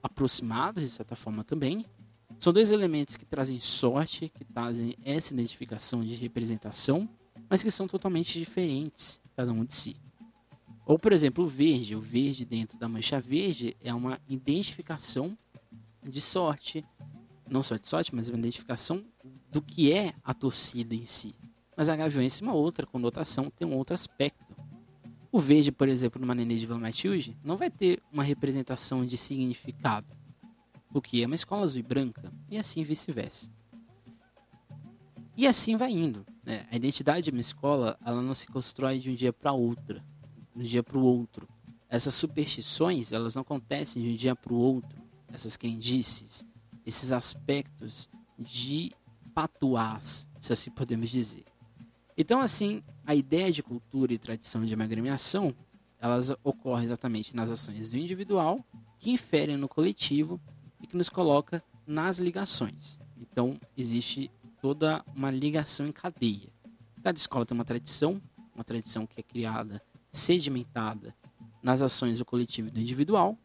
aproximados, 0.02 0.82
de 0.82 0.88
certa 0.88 1.14
forma 1.14 1.44
também. 1.44 1.84
São 2.38 2.52
dois 2.52 2.70
elementos 2.70 3.16
que 3.16 3.26
trazem 3.26 3.60
sorte, 3.60 4.28
que 4.28 4.44
trazem 4.44 4.94
essa 5.04 5.34
identificação 5.34 6.04
de 6.04 6.14
representação, 6.14 7.08
mas 7.50 7.62
que 7.62 7.70
são 7.70 7.86
totalmente 7.86 8.38
diferentes, 8.38 9.20
cada 9.36 9.52
um 9.52 9.64
de 9.64 9.74
si. 9.74 9.96
Ou, 10.88 10.98
por 10.98 11.12
exemplo, 11.12 11.44
o 11.44 11.46
verde. 11.46 11.94
O 11.94 12.01
verde 12.01 12.46
dentro 12.46 12.79
da 12.79 12.88
mancha 12.88 13.20
verde 13.20 13.77
é 13.83 13.92
uma 13.92 14.18
identificação 14.27 15.37
de 16.03 16.18
sorte. 16.18 16.83
Não 17.46 17.62
só 17.62 17.77
de 17.77 17.87
sorte, 17.87 18.14
mas 18.14 18.31
uma 18.31 18.38
identificação 18.38 19.05
do 19.53 19.61
que 19.61 19.92
é 19.92 20.14
a 20.24 20.33
torcida 20.33 20.94
em 20.94 21.05
si. 21.05 21.35
Mas 21.77 21.90
a 21.90 21.94
gaviões 21.94 22.38
tem 22.38 22.48
uma 22.48 22.55
outra 22.55 22.87
conotação, 22.87 23.51
tem 23.51 23.68
um 23.68 23.77
outro 23.77 23.94
aspecto. 23.94 24.57
O 25.31 25.38
verde, 25.38 25.70
por 25.70 25.90
exemplo, 25.90 26.18
numa 26.18 26.35
nenê 26.35 26.57
de 26.57 26.64
Vila 26.64 26.79
Matilde, 26.79 27.37
não 27.44 27.59
vai 27.59 27.70
ter 27.70 28.03
uma 28.11 28.22
representação 28.22 29.05
de 29.05 29.18
significado. 29.18 30.07
Porque 30.90 31.18
é 31.18 31.27
uma 31.27 31.35
escola 31.35 31.64
azul 31.64 31.81
e 31.81 31.83
branca, 31.83 32.33
e 32.51 32.57
assim 32.57 32.83
vice-versa. 32.83 33.53
E 35.37 35.46
assim 35.46 35.77
vai 35.77 35.92
indo. 35.92 36.24
Né? 36.42 36.66
A 36.70 36.77
identidade 36.77 37.24
de 37.24 37.31
uma 37.31 37.42
escola 37.42 37.98
ela 38.03 38.22
não 38.22 38.33
se 38.33 38.46
constrói 38.46 38.98
de 38.98 39.11
um 39.11 39.14
dia 39.14 39.35
para 39.35 39.53
outro 39.53 40.03
de 40.58 40.64
um 40.64 40.68
dia 40.68 40.82
para 40.82 40.98
o 40.98 41.02
outro. 41.02 41.48
Essas 41.88 42.14
superstições, 42.14 43.12
elas 43.12 43.34
não 43.34 43.42
acontecem 43.42 44.02
de 44.02 44.10
um 44.10 44.14
dia 44.14 44.36
para 44.36 44.52
o 44.52 44.56
outro. 44.56 45.00
Essas 45.32 45.56
crendices, 45.56 46.46
esses 46.84 47.12
aspectos 47.12 48.08
de 48.38 48.92
patuás, 49.34 50.28
se 50.40 50.52
assim 50.52 50.70
podemos 50.70 51.10
dizer. 51.10 51.44
Então, 52.16 52.40
assim, 52.40 52.82
a 53.06 53.14
ideia 53.14 53.52
de 53.52 53.62
cultura 53.62 54.12
e 54.12 54.18
tradição 54.18 54.66
de 54.66 54.74
uma 54.74 54.84
agremiação 54.84 55.54
elas 56.00 56.30
ocorrem 56.44 56.84
exatamente 56.84 57.34
nas 57.34 57.50
ações 57.50 57.90
do 57.90 57.98
individual, 57.98 58.64
que 58.98 59.10
inferem 59.10 59.56
no 59.56 59.68
coletivo 59.68 60.40
e 60.80 60.86
que 60.86 60.96
nos 60.96 61.08
coloca 61.08 61.62
nas 61.86 62.18
ligações. 62.18 62.98
Então, 63.16 63.58
existe 63.76 64.30
toda 64.60 65.04
uma 65.14 65.30
ligação 65.30 65.86
em 65.86 65.92
cadeia. 65.92 66.52
Cada 67.02 67.16
escola 67.16 67.46
tem 67.46 67.56
uma 67.56 67.64
tradição, 67.64 68.20
uma 68.54 68.64
tradição 68.64 69.06
que 69.06 69.20
é 69.20 69.22
criada, 69.22 69.82
sedimentada 70.18 71.14
nas 71.62 71.83
ações 71.83 72.18
do 72.18 72.24
coletivo 72.24 72.68
e 72.68 72.70
do 72.70 72.81
individual, 72.81 73.38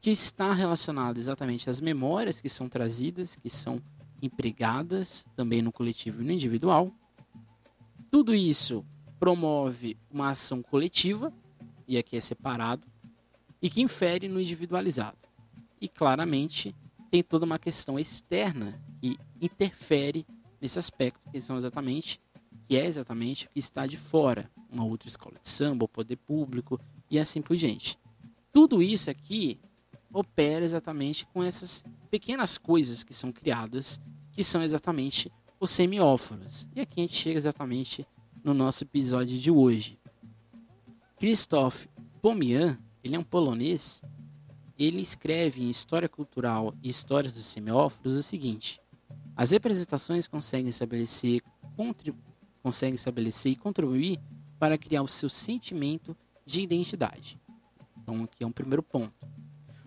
que 0.00 0.10
está 0.10 0.52
relacionada 0.52 1.18
exatamente 1.18 1.68
às 1.68 1.80
memórias 1.80 2.40
que 2.40 2.48
são 2.48 2.68
trazidas, 2.68 3.36
que 3.36 3.50
são 3.50 3.80
empregadas 4.22 5.24
também 5.36 5.62
no 5.62 5.72
coletivo 5.72 6.22
e 6.22 6.24
no 6.24 6.32
individual. 6.32 6.90
Tudo 8.10 8.34
isso 8.34 8.84
promove 9.18 9.96
uma 10.10 10.30
ação 10.30 10.62
coletiva, 10.62 11.32
e 11.86 11.98
aqui 11.98 12.16
é 12.16 12.20
separado, 12.20 12.86
e 13.60 13.68
que 13.68 13.82
infere 13.82 14.28
no 14.28 14.40
individualizado. 14.40 15.18
E 15.80 15.88
claramente 15.88 16.74
tem 17.10 17.22
toda 17.22 17.44
uma 17.44 17.58
questão 17.58 17.98
externa 17.98 18.80
que 19.00 19.18
interfere 19.40 20.26
nesse 20.60 20.78
aspecto, 20.78 21.30
que 21.30 21.40
são 21.40 21.56
exatamente 21.56 22.20
que 22.66 22.76
é 22.76 22.86
exatamente 22.86 23.46
o 23.46 23.50
que 23.50 23.58
está 23.58 23.86
de 23.86 23.96
fora, 23.96 24.48
uma 24.70 24.84
outra 24.84 25.08
escola 25.08 25.36
de 25.40 25.48
samba, 25.48 25.84
o 25.84 25.88
poder 25.88 26.16
público 26.16 26.78
e 27.10 27.18
assim 27.18 27.42
por 27.42 27.56
diante. 27.56 27.98
Tudo 28.52 28.82
isso 28.82 29.10
aqui 29.10 29.58
opera 30.12 30.64
exatamente 30.64 31.24
com 31.26 31.42
essas 31.42 31.84
pequenas 32.10 32.58
coisas 32.58 33.02
que 33.02 33.14
são 33.14 33.32
criadas, 33.32 34.00
que 34.32 34.42
são 34.42 34.62
exatamente 34.62 35.30
os 35.58 35.70
semióforos. 35.70 36.68
E 36.74 36.80
aqui 36.80 37.00
a 37.00 37.02
gente 37.04 37.16
chega 37.16 37.38
exatamente 37.38 38.06
no 38.42 38.54
nosso 38.54 38.84
episódio 38.84 39.38
de 39.38 39.50
hoje. 39.50 39.98
Christoph 41.16 41.86
Pomian, 42.22 42.78
ele 43.04 43.14
é 43.14 43.18
um 43.18 43.24
polonês, 43.24 44.02
ele 44.78 45.00
escreve 45.00 45.62
em 45.62 45.68
História 45.68 46.08
Cultural 46.08 46.74
e 46.82 46.88
Histórias 46.88 47.34
dos 47.34 47.44
Semióforos 47.44 48.16
o 48.16 48.22
seguinte: 48.22 48.80
as 49.36 49.50
representações 49.50 50.26
conseguem 50.26 50.70
estabelecer, 50.70 51.42
conseguem 52.62 52.94
estabelecer 52.94 53.52
e 53.52 53.56
contribuir 53.56 54.18
para 54.60 54.76
criar 54.76 55.02
o 55.02 55.08
seu 55.08 55.30
sentimento 55.30 56.14
de 56.44 56.60
identidade. 56.60 57.40
Então 57.96 58.22
aqui 58.24 58.44
é 58.44 58.46
um 58.46 58.52
primeiro 58.52 58.82
ponto. 58.82 59.14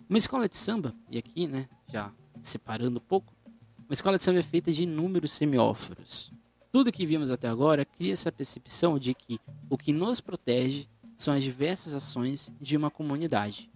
Uma 0.09 0.17
escola 0.17 0.49
de 0.49 0.57
samba, 0.57 0.93
e 1.11 1.17
aqui, 1.19 1.47
né, 1.47 1.69
já 1.87 2.11
separando 2.41 2.97
um 2.97 3.01
pouco, 3.07 3.31
uma 3.77 3.93
escola 3.93 4.17
de 4.17 4.23
samba 4.23 4.39
é 4.39 4.43
feita 4.43 4.71
de 4.71 4.83
inúmeros 4.83 5.31
semióforos. 5.31 6.31
Tudo 6.71 6.91
que 6.91 7.05
vimos 7.05 7.29
até 7.29 7.47
agora 7.47 7.85
cria 7.85 8.13
essa 8.13 8.31
percepção 8.31 8.97
de 8.97 9.13
que 9.13 9.39
o 9.69 9.77
que 9.77 9.93
nos 9.93 10.19
protege 10.19 10.87
são 11.15 11.35
as 11.35 11.43
diversas 11.43 11.93
ações 11.93 12.51
de 12.59 12.75
uma 12.75 12.89
comunidade. 12.89 13.69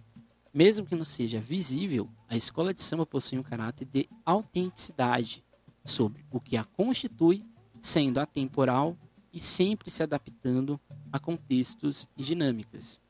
Mesmo 0.52 0.84
que 0.84 0.96
não 0.96 1.04
seja 1.04 1.40
visível, 1.40 2.08
a 2.28 2.36
escola 2.36 2.74
de 2.74 2.82
samba 2.82 3.06
possui 3.06 3.38
um 3.38 3.42
caráter 3.44 3.86
de 3.86 4.08
autenticidade 4.26 5.44
sobre 5.84 6.24
o 6.28 6.40
que 6.40 6.56
a 6.56 6.64
constitui, 6.64 7.44
sendo 7.80 8.18
atemporal 8.18 8.96
e 9.32 9.40
sempre 9.40 9.90
se 9.90 10.02
adaptando 10.02 10.80
a 11.12 11.18
contextos 11.18 12.08
e 12.16 12.22
dinâmicas. 12.22 13.00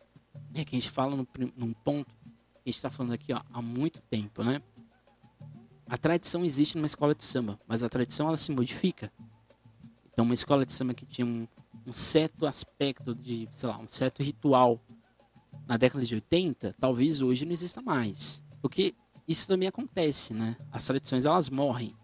É 0.55 0.65
que 0.65 0.77
a 0.77 0.79
gente 0.79 0.91
fala 0.91 1.17
num, 1.17 1.27
num 1.57 1.73
ponto 1.73 2.13
que 2.15 2.31
a 2.67 2.69
gente 2.69 2.77
está 2.77 2.91
falando 2.91 3.13
aqui 3.13 3.33
ó, 3.33 3.41
há 3.53 3.63
muito 3.63 4.01
tempo, 4.03 4.43
né? 4.43 4.63
A 5.89 5.97
tradição 5.97 6.45
existe 6.45 6.77
numa 6.77 6.87
escola 6.87 7.15
de 7.15 7.25
samba, 7.25 7.59
mas 7.67 7.83
a 7.83 7.89
tradição 7.89 8.29
ela 8.29 8.37
se 8.37 8.53
modifica. 8.53 9.11
Então, 10.13 10.25
uma 10.25 10.35
escola 10.35 10.67
de 10.67 10.73
samba 10.73 10.93
que 10.93 11.07
tinha 11.07 11.27
um, 11.27 11.47
um 11.87 11.93
certo 11.93 12.47
aspecto 12.47 13.15
de, 13.15 13.49
sei 13.53 13.69
lá, 13.69 13.79
um 13.79 13.89
certo 13.89 14.23
ritual 14.23 14.81
na 15.67 15.77
década 15.77 16.05
de 16.05 16.15
80, 16.15 16.75
talvez 16.79 17.23
hoje 17.23 17.45
não 17.45 17.53
exista 17.53 17.81
mais. 17.81 18.43
Porque 18.61 18.95
isso 19.27 19.47
também 19.47 19.69
acontece, 19.69 20.35
né? 20.35 20.57
As 20.73 20.87
tradições 20.87 21.25
elas 21.25 21.49
morrem, 21.49 21.95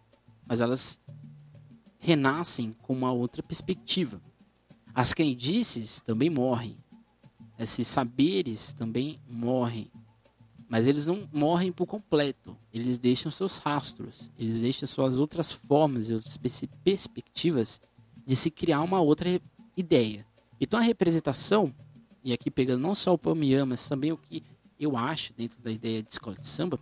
mas 0.47 0.61
elas 0.61 1.01
renascem 2.05 2.77
com 2.83 2.93
uma 2.93 3.11
outra 3.11 3.43
perspectiva. 3.43 4.21
As 4.95 5.15
crendices 5.15 6.03
também 6.03 6.29
morrem. 6.29 6.77
Esses 7.59 7.89
saberes 7.89 8.75
também 8.75 9.19
morrem. 9.27 9.91
Mas 10.69 10.87
eles 10.87 11.07
não 11.07 11.27
morrem 11.33 11.73
por 11.73 11.87
completo. 11.87 12.55
Eles 12.75 12.99
deixam 12.99 13.33
seus 13.33 13.57
rastros. 13.57 14.31
Eles 14.39 14.61
deixam 14.61 14.87
suas 14.87 15.19
outras 15.19 15.51
formas 15.51 16.11
e 16.11 16.15
outras 16.15 16.39
perspectivas 16.85 17.81
de 18.27 18.37
se 18.37 18.51
criar 18.51 18.83
uma 18.83 19.01
outra 19.01 19.41
ideia. 19.75 20.27
Então 20.61 20.79
a 20.79 20.83
representação, 20.83 21.75
e 22.23 22.35
aqui 22.35 22.51
pegando 22.51 22.83
não 22.83 22.95
só 22.95 23.15
o 23.15 23.19
Palmian, 23.19 23.65
mas 23.65 23.89
também 23.89 24.13
o 24.13 24.19
que 24.19 24.43
eu 24.79 24.95
acho 24.95 25.33
dentro 25.33 25.59
da 25.63 25.71
ideia 25.71 26.03
de 26.03 26.11
escola 26.11 26.37
de 26.37 26.47
samba, 26.47 26.79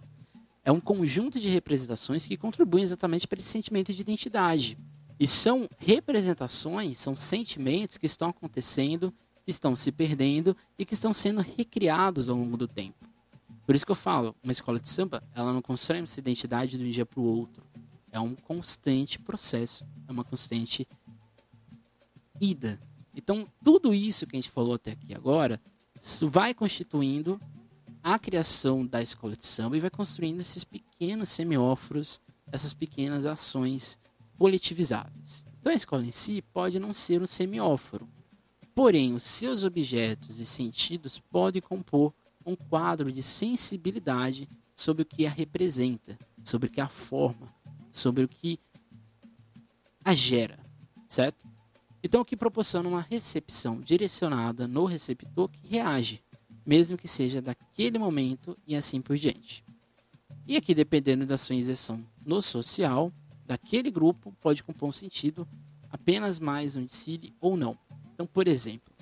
é 0.64 0.72
um 0.72 0.80
conjunto 0.80 1.38
de 1.38 1.48
representações 1.48 2.26
que 2.26 2.36
contribuem 2.36 2.82
exatamente 2.82 3.28
para 3.28 3.38
esse 3.38 3.48
sentimento 3.48 3.92
de 3.92 4.00
identidade. 4.00 4.76
E 5.22 5.26
são 5.28 5.68
representações, 5.78 6.98
são 6.98 7.14
sentimentos 7.14 7.96
que 7.96 8.06
estão 8.06 8.30
acontecendo, 8.30 9.14
que 9.44 9.52
estão 9.52 9.76
se 9.76 9.92
perdendo 9.92 10.56
e 10.76 10.84
que 10.84 10.94
estão 10.94 11.12
sendo 11.12 11.40
recriados 11.40 12.28
ao 12.28 12.36
longo 12.36 12.56
do 12.56 12.66
tempo. 12.66 13.08
Por 13.64 13.72
isso 13.72 13.86
que 13.86 13.92
eu 13.92 13.96
falo, 13.96 14.34
uma 14.42 14.50
escola 14.50 14.80
de 14.80 14.88
samba, 14.88 15.22
ela 15.32 15.52
não 15.52 15.62
constrói 15.62 16.00
essa 16.00 16.18
identidade 16.18 16.76
de 16.76 16.84
um 16.84 16.90
dia 16.90 17.06
para 17.06 17.20
o 17.20 17.22
outro. 17.22 17.62
É 18.10 18.18
um 18.18 18.34
constante 18.34 19.16
processo, 19.16 19.86
é 20.08 20.10
uma 20.10 20.24
constante 20.24 20.88
ida. 22.40 22.80
Então, 23.14 23.46
tudo 23.62 23.94
isso 23.94 24.26
que 24.26 24.34
a 24.34 24.40
gente 24.40 24.50
falou 24.50 24.74
até 24.74 24.90
aqui 24.90 25.14
agora, 25.14 25.60
vai 26.22 26.52
constituindo 26.52 27.40
a 28.02 28.18
criação 28.18 28.84
da 28.84 29.00
escola 29.00 29.36
de 29.36 29.46
samba 29.46 29.76
e 29.76 29.80
vai 29.80 29.90
construindo 29.90 30.40
esses 30.40 30.64
pequenos 30.64 31.28
semióforos, 31.28 32.20
essas 32.50 32.74
pequenas 32.74 33.24
ações 33.24 34.00
coletivizadas. 34.38 35.44
Então, 35.60 35.72
a 35.72 35.76
escola 35.76 36.04
em 36.04 36.12
si 36.12 36.42
pode 36.42 36.78
não 36.78 36.92
ser 36.92 37.22
um 37.22 37.26
semióforo, 37.26 38.08
porém, 38.74 39.14
os 39.14 39.22
seus 39.22 39.64
objetos 39.64 40.38
e 40.38 40.44
sentidos 40.44 41.18
podem 41.18 41.62
compor 41.62 42.12
um 42.44 42.56
quadro 42.56 43.12
de 43.12 43.22
sensibilidade 43.22 44.48
sobre 44.74 45.02
o 45.02 45.06
que 45.06 45.26
a 45.26 45.30
representa, 45.30 46.18
sobre 46.42 46.68
o 46.68 46.70
que 46.70 46.80
a 46.80 46.88
forma, 46.88 47.54
sobre 47.92 48.24
o 48.24 48.28
que 48.28 48.58
a 50.04 50.14
gera, 50.14 50.58
certo? 51.08 51.46
Então, 52.02 52.22
o 52.22 52.24
que 52.24 52.36
proporciona 52.36 52.88
uma 52.88 53.06
recepção 53.08 53.78
direcionada 53.80 54.66
no 54.66 54.84
receptor 54.84 55.48
que 55.48 55.68
reage, 55.68 56.20
mesmo 56.66 56.98
que 56.98 57.06
seja 57.06 57.40
daquele 57.40 57.98
momento 57.98 58.56
e 58.66 58.74
assim 58.74 59.00
por 59.00 59.16
diante. 59.16 59.64
E 60.46 60.56
aqui, 60.56 60.74
dependendo 60.74 61.24
da 61.24 61.36
sua 61.36 61.54
inserção 61.54 62.04
no 62.26 62.42
social, 62.42 63.12
daquele 63.52 63.90
grupo 63.90 64.32
pode 64.40 64.62
compor 64.62 64.88
um 64.88 64.92
sentido 64.92 65.46
apenas 65.90 66.38
mais 66.38 66.74
um 66.74 66.82
decile 66.82 67.34
ou 67.38 67.54
não. 67.54 67.76
Então, 68.14 68.26
por 68.26 68.48
exemplo, 68.48 68.94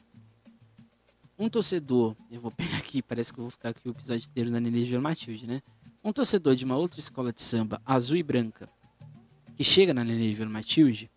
um 1.38 1.48
torcedor, 1.48 2.16
eu 2.28 2.40
vou 2.40 2.50
pegar 2.50 2.78
aqui, 2.78 3.00
parece 3.00 3.32
que 3.32 3.38
eu 3.38 3.44
vou 3.44 3.50
ficar 3.50 3.68
aqui 3.68 3.88
o 3.88 3.92
episódio 3.92 4.28
inteiro 4.28 4.50
na 4.50 4.58
Nenê 4.58 4.82
de 4.82 4.98
Matilde, 4.98 5.46
né? 5.46 5.62
Um 6.02 6.12
torcedor 6.12 6.56
de 6.56 6.64
uma 6.64 6.76
outra 6.76 6.98
escola 6.98 7.32
de 7.32 7.40
samba 7.40 7.80
azul 7.86 8.16
e 8.16 8.24
branca 8.24 8.68
que 9.56 9.62
chega 9.62 9.94
na 9.94 10.02
Nenê 10.02 10.34
de 10.34 10.44
Matilde, 10.44 11.08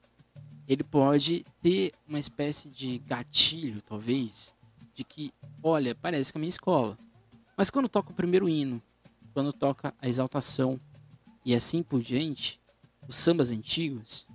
ele 0.67 0.83
pode 0.83 1.43
ter 1.59 1.91
uma 2.07 2.19
espécie 2.19 2.69
de 2.69 2.99
gatilho, 2.99 3.81
talvez, 3.81 4.53
de 4.93 5.03
que, 5.03 5.33
olha, 5.63 5.95
parece 5.95 6.31
que 6.31 6.37
é 6.37 6.39
a 6.39 6.41
minha 6.41 6.49
escola. 6.49 6.97
Mas 7.57 7.71
quando 7.71 7.89
toca 7.89 8.11
o 8.11 8.15
primeiro 8.15 8.47
hino, 8.47 8.79
quando 9.33 9.51
toca 9.51 9.91
a 9.99 10.07
exaltação 10.07 10.79
e 11.43 11.55
assim 11.55 11.81
por 11.81 11.99
diante, 11.99 12.61
os 13.07 13.15
sambas 13.15 13.51
antigos, 13.51 14.25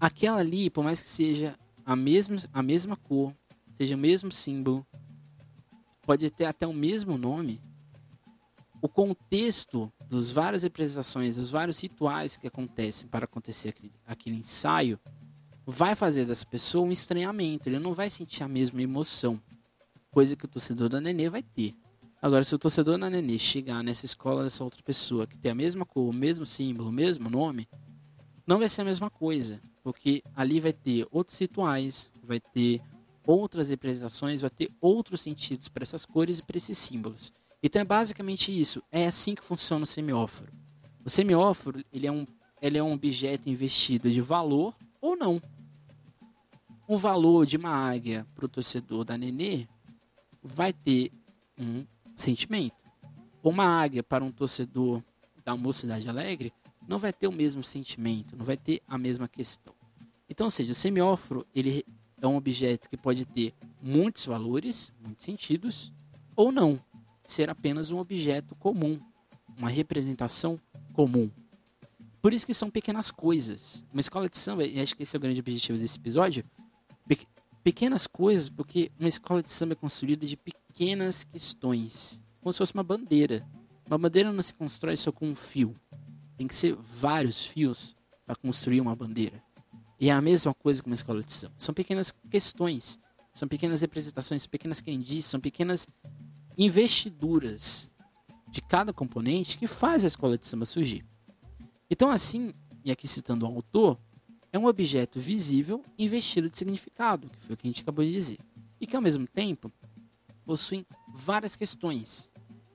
aquela 0.00 0.38
ali, 0.38 0.70
por 0.70 0.84
mais 0.84 1.00
que 1.00 1.08
seja 1.08 1.58
a 1.84 1.94
mesma, 1.94 2.36
a 2.52 2.62
mesma 2.62 2.96
cor, 2.96 3.34
seja 3.74 3.94
o 3.94 3.98
mesmo 3.98 4.32
símbolo, 4.32 4.86
pode 6.02 6.30
ter 6.30 6.44
até 6.44 6.66
o 6.66 6.72
mesmo 6.72 7.18
nome, 7.18 7.60
o 8.80 8.88
contexto 8.88 9.92
dos 10.08 10.30
várias 10.30 10.62
representações, 10.62 11.36
dos 11.36 11.50
vários 11.50 11.80
rituais 11.80 12.36
que 12.36 12.46
acontecem 12.46 13.08
para 13.08 13.24
acontecer 13.24 13.70
aquele, 13.70 13.92
aquele 14.06 14.36
ensaio, 14.36 14.98
vai 15.66 15.94
fazer 15.96 16.24
dessa 16.24 16.46
pessoa 16.46 16.86
um 16.86 16.92
estranhamento. 16.92 17.68
Ele 17.68 17.78
não 17.78 17.92
vai 17.92 18.08
sentir 18.08 18.44
a 18.44 18.48
mesma 18.48 18.80
emoção, 18.80 19.40
coisa 20.10 20.36
que 20.36 20.44
o 20.44 20.48
torcedor 20.48 20.88
da 20.88 21.00
Nenê 21.00 21.28
vai 21.28 21.42
ter. 21.42 21.74
Agora, 22.26 22.42
se 22.42 22.52
o 22.52 22.58
torcedor 22.58 22.98
da 22.98 23.08
Nenê 23.08 23.38
chegar 23.38 23.84
nessa 23.84 24.04
escola 24.04 24.42
dessa 24.42 24.64
outra 24.64 24.82
pessoa 24.82 25.28
que 25.28 25.38
tem 25.38 25.52
a 25.52 25.54
mesma 25.54 25.86
cor, 25.86 26.08
o 26.08 26.12
mesmo 26.12 26.44
símbolo, 26.44 26.88
o 26.88 26.92
mesmo 26.92 27.30
nome, 27.30 27.68
não 28.44 28.58
vai 28.58 28.68
ser 28.68 28.80
a 28.80 28.84
mesma 28.84 29.08
coisa, 29.08 29.60
porque 29.80 30.24
ali 30.34 30.58
vai 30.58 30.72
ter 30.72 31.06
outros 31.12 31.38
rituais, 31.38 32.10
vai 32.24 32.40
ter 32.40 32.82
outras 33.24 33.68
representações, 33.68 34.40
vai 34.40 34.50
ter 34.50 34.68
outros 34.80 35.20
sentidos 35.20 35.68
para 35.68 35.84
essas 35.84 36.04
cores 36.04 36.40
e 36.40 36.42
para 36.42 36.56
esses 36.56 36.76
símbolos. 36.76 37.32
Então 37.62 37.80
é 37.80 37.84
basicamente 37.84 38.50
isso. 38.50 38.82
É 38.90 39.06
assim 39.06 39.32
que 39.32 39.44
funciona 39.44 39.84
o 39.84 39.86
semióforo. 39.86 40.50
O 41.04 41.08
semióforo 41.08 41.84
ele 41.92 42.08
é 42.08 42.12
um, 42.12 42.26
ele 42.60 42.76
é 42.76 42.82
um 42.82 42.92
objeto 42.92 43.48
investido 43.48 44.10
de 44.10 44.20
valor 44.20 44.74
ou 45.00 45.16
não. 45.16 45.40
Um 46.88 46.96
valor 46.96 47.46
de 47.46 47.56
uma 47.56 47.70
águia 47.70 48.26
para 48.34 48.46
o 48.46 48.48
torcedor 48.48 49.04
da 49.04 49.16
Nenê 49.16 49.68
vai 50.42 50.72
ter 50.72 51.12
um 51.56 51.86
sentimento. 52.16 52.76
Uma 53.42 53.64
águia 53.64 54.02
para 54.02 54.24
um 54.24 54.32
torcedor 54.32 55.02
da 55.44 55.56
Mocidade 55.56 56.08
Alegre 56.08 56.52
não 56.88 56.98
vai 56.98 57.12
ter 57.12 57.28
o 57.28 57.32
mesmo 57.32 57.62
sentimento, 57.62 58.36
não 58.36 58.44
vai 58.44 58.56
ter 58.56 58.82
a 58.88 58.98
mesma 58.98 59.28
questão. 59.28 59.74
Então, 60.28 60.46
ou 60.46 60.50
seja, 60.50 60.72
o 60.72 60.74
semióforo 60.74 61.46
ele 61.54 61.84
é 62.20 62.26
um 62.26 62.36
objeto 62.36 62.88
que 62.88 62.96
pode 62.96 63.24
ter 63.24 63.54
muitos 63.80 64.26
valores, 64.26 64.92
muitos 65.04 65.24
sentidos, 65.24 65.92
ou 66.34 66.50
não, 66.50 66.78
ser 67.22 67.50
apenas 67.50 67.90
um 67.90 67.98
objeto 67.98 68.54
comum, 68.56 68.98
uma 69.56 69.68
representação 69.68 70.58
comum. 70.92 71.30
Por 72.20 72.32
isso 72.32 72.46
que 72.46 72.54
são 72.54 72.70
pequenas 72.70 73.10
coisas. 73.10 73.84
Uma 73.92 74.00
escola 74.00 74.28
de 74.28 74.36
samba, 74.36 74.64
e 74.64 74.80
acho 74.80 74.96
que 74.96 75.02
esse 75.04 75.14
é 75.14 75.18
o 75.18 75.20
grande 75.20 75.40
objetivo 75.40 75.78
desse 75.78 75.98
episódio, 75.98 76.44
pe 77.06 77.18
pequenas 77.62 78.06
coisas, 78.06 78.48
porque 78.48 78.92
uma 78.98 79.08
escola 79.08 79.42
de 79.42 79.50
samba 79.50 79.72
é 79.72 79.76
construída 79.76 80.24
de 80.24 80.36
pequenas 80.36 80.65
questões, 81.24 82.22
como 82.40 82.52
se 82.52 82.58
fosse 82.58 82.74
uma 82.74 82.82
bandeira. 82.82 83.42
Uma 83.86 83.98
bandeira 83.98 84.32
não 84.32 84.42
se 84.42 84.52
constrói 84.52 84.96
só 84.96 85.10
com 85.10 85.28
um 85.28 85.34
fio. 85.34 85.74
Tem 86.36 86.46
que 86.46 86.54
ser 86.54 86.74
vários 86.74 87.46
fios 87.46 87.96
para 88.26 88.36
construir 88.36 88.80
uma 88.80 88.94
bandeira. 88.94 89.40
E 89.98 90.10
é 90.10 90.12
a 90.12 90.20
mesma 90.20 90.52
coisa 90.52 90.82
com 90.82 90.90
uma 90.90 90.94
escola 90.94 91.22
de 91.22 91.32
samba. 91.32 91.54
São 91.56 91.74
pequenas 91.74 92.12
questões, 92.30 93.00
são 93.32 93.48
pequenas 93.48 93.80
representações, 93.80 94.46
pequenas 94.46 94.80
crendices, 94.80 95.26
são 95.26 95.40
pequenas 95.40 95.88
investiduras 96.58 97.90
de 98.50 98.60
cada 98.60 98.92
componente 98.92 99.56
que 99.56 99.66
faz 99.66 100.04
a 100.04 100.08
escola 100.08 100.36
de 100.36 100.46
samba 100.46 100.66
surgir. 100.66 101.04
Então, 101.90 102.10
assim, 102.10 102.52
e 102.84 102.90
aqui 102.90 103.08
citando 103.08 103.46
o 103.46 103.48
autor, 103.48 103.98
é 104.52 104.58
um 104.58 104.66
objeto 104.66 105.18
visível 105.18 105.82
investido 105.98 106.50
de 106.50 106.58
significado, 106.58 107.28
que 107.28 107.40
foi 107.40 107.54
o 107.54 107.56
que 107.56 107.66
a 107.66 107.70
gente 107.70 107.82
acabou 107.82 108.04
de 108.04 108.12
dizer, 108.12 108.38
e 108.80 108.86
que 108.86 108.94
ao 108.94 109.02
mesmo 109.02 109.26
tempo 109.26 109.72
possui 110.46 110.86
várias 111.12 111.56
questões 111.56 112.30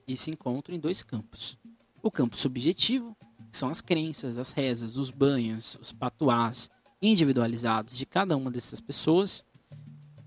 e 0.06 0.16
se 0.16 0.30
encontram 0.30 0.76
em 0.76 0.78
dois 0.78 1.02
campos: 1.02 1.58
o 2.02 2.10
campo 2.10 2.36
subjetivo, 2.36 3.16
que 3.50 3.56
são 3.56 3.70
as 3.70 3.80
crenças, 3.80 4.38
as 4.38 4.50
rezas, 4.50 4.96
os 4.96 5.10
banhos, 5.10 5.76
os 5.80 5.90
patuás 5.90 6.70
individualizados 7.00 7.96
de 7.96 8.06
cada 8.06 8.36
uma 8.36 8.50
dessas 8.50 8.80
pessoas, 8.80 9.42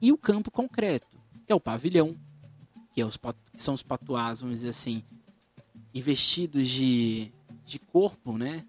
e 0.01 0.11
o 0.11 0.17
campo 0.17 0.51
concreto, 0.51 1.17
que 1.45 1.53
é 1.53 1.55
o 1.55 1.59
pavilhão, 1.59 2.17
que, 2.93 2.99
é 2.99 3.05
os, 3.05 3.15
que 3.15 3.61
são 3.61 3.73
os 3.73 3.81
patuás, 3.83 4.41
vamos 4.41 4.57
dizer 4.57 4.69
assim, 4.69 5.03
investidos 5.93 6.67
de, 6.67 7.31
de 7.65 7.79
corpo, 7.79 8.37
né? 8.37 8.65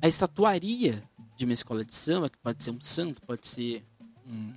A 0.00 0.08
estatuaria 0.08 1.02
de 1.36 1.44
uma 1.44 1.52
escola 1.52 1.84
de 1.84 1.94
samba, 1.94 2.30
que 2.30 2.38
pode 2.38 2.64
ser 2.64 2.70
um 2.70 2.80
santo, 2.80 3.20
pode 3.20 3.46
ser 3.46 3.84
um, 4.26 4.54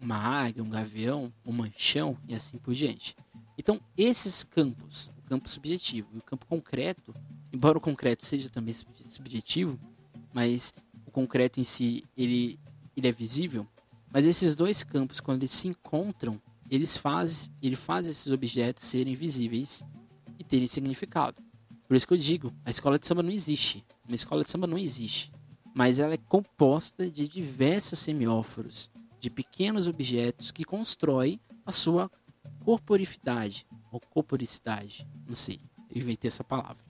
uma 0.00 0.16
águia, 0.16 0.62
um 0.62 0.68
gavião, 0.68 1.32
um 1.44 1.52
manchão 1.52 2.16
e 2.28 2.34
assim 2.34 2.58
por 2.58 2.74
diante. 2.74 3.14
Então, 3.58 3.80
esses 3.96 4.42
campos, 4.42 5.10
o 5.18 5.22
campo 5.28 5.48
subjetivo 5.48 6.08
e 6.14 6.18
o 6.18 6.22
campo 6.22 6.46
concreto, 6.46 7.12
embora 7.52 7.76
o 7.76 7.80
concreto 7.80 8.24
seja 8.24 8.48
também 8.48 8.74
subjetivo, 8.74 9.78
mas 10.32 10.72
o 11.06 11.10
concreto 11.10 11.60
em 11.60 11.64
si 11.64 12.04
ele, 12.16 12.58
ele 12.96 13.08
é 13.08 13.12
visível, 13.12 13.66
mas 14.12 14.26
esses 14.26 14.56
dois 14.56 14.82
campos, 14.82 15.20
quando 15.20 15.42
eles 15.42 15.52
se 15.52 15.68
encontram, 15.68 16.40
eles 16.70 16.96
faz, 16.96 17.50
ele 17.60 17.76
faz 17.76 18.06
esses 18.06 18.32
objetos 18.32 18.84
serem 18.84 19.14
visíveis 19.14 19.82
e 20.38 20.44
terem 20.44 20.66
significado. 20.66 21.42
Por 21.86 21.96
isso 21.96 22.06
que 22.06 22.14
eu 22.14 22.18
digo, 22.18 22.52
a 22.64 22.70
escola 22.70 22.98
de 22.98 23.06
samba 23.06 23.22
não 23.22 23.30
existe. 23.30 23.84
Uma 24.06 24.14
escola 24.14 24.44
de 24.44 24.50
samba 24.50 24.66
não 24.66 24.78
existe. 24.78 25.32
Mas 25.74 25.98
ela 25.98 26.14
é 26.14 26.16
composta 26.16 27.10
de 27.10 27.28
diversos 27.28 27.98
semióforos, 27.98 28.88
de 29.20 29.30
pequenos 29.30 29.86
objetos 29.86 30.50
que 30.50 30.64
constroem 30.64 31.38
a 31.64 31.70
sua 31.70 32.10
corporicidade, 32.64 33.66
ou 33.92 34.00
corporicidade, 34.00 35.06
não 35.26 35.34
sei, 35.34 35.60
eu 35.90 36.00
inventei 36.00 36.28
essa 36.28 36.42
palavra. 36.42 36.82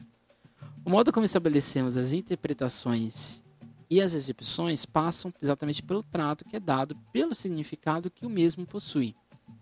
O 0.84 0.90
modo 0.90 1.12
como 1.12 1.26
estabelecemos 1.26 1.96
as 1.96 2.12
interpretações 2.12 3.42
e 3.90 4.00
as 4.00 4.14
exibições 4.14 4.86
passam 4.86 5.32
exatamente 5.42 5.82
pelo 5.82 6.02
trato 6.02 6.44
que 6.44 6.56
é 6.56 6.60
dado 6.60 6.96
pelo 7.12 7.34
significado 7.34 8.10
que 8.10 8.24
o 8.24 8.30
mesmo 8.30 8.64
possui 8.64 9.14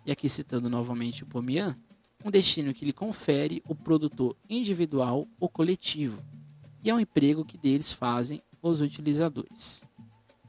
e 0.09 0.11
aqui 0.11 0.27
citando 0.27 0.71
novamente 0.71 1.23
o 1.23 1.27
Pomian, 1.27 1.77
um 2.25 2.31
destino 2.31 2.73
que 2.73 2.87
lhe 2.87 2.95
confere 2.95 3.63
o 3.69 3.75
produtor 3.75 4.35
individual 4.49 5.29
ou 5.39 5.51
coletivo, 5.51 6.25
e 6.83 6.89
é 6.89 6.95
um 6.95 6.99
emprego 6.99 7.45
que 7.45 7.59
deles 7.59 7.93
fazem 7.93 8.41
os 8.63 8.81
utilizadores. 8.81 9.85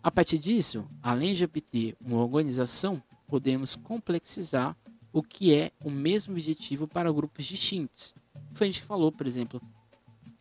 A 0.01 0.09
partir 0.09 0.39
disso, 0.39 0.85
além 1.01 1.33
de 1.33 1.43
obter 1.43 1.95
uma 2.03 2.17
organização, 2.17 3.01
podemos 3.27 3.75
complexizar 3.75 4.75
o 5.11 5.21
que 5.21 5.53
é 5.53 5.71
o 5.83 5.89
mesmo 5.89 6.33
objetivo 6.33 6.87
para 6.87 7.11
grupos 7.11 7.45
distintos. 7.45 8.13
Foi 8.51 8.65
a 8.65 8.69
gente 8.69 8.81
que 8.81 8.87
falou, 8.87 9.11
por 9.11 9.27
exemplo, 9.27 9.61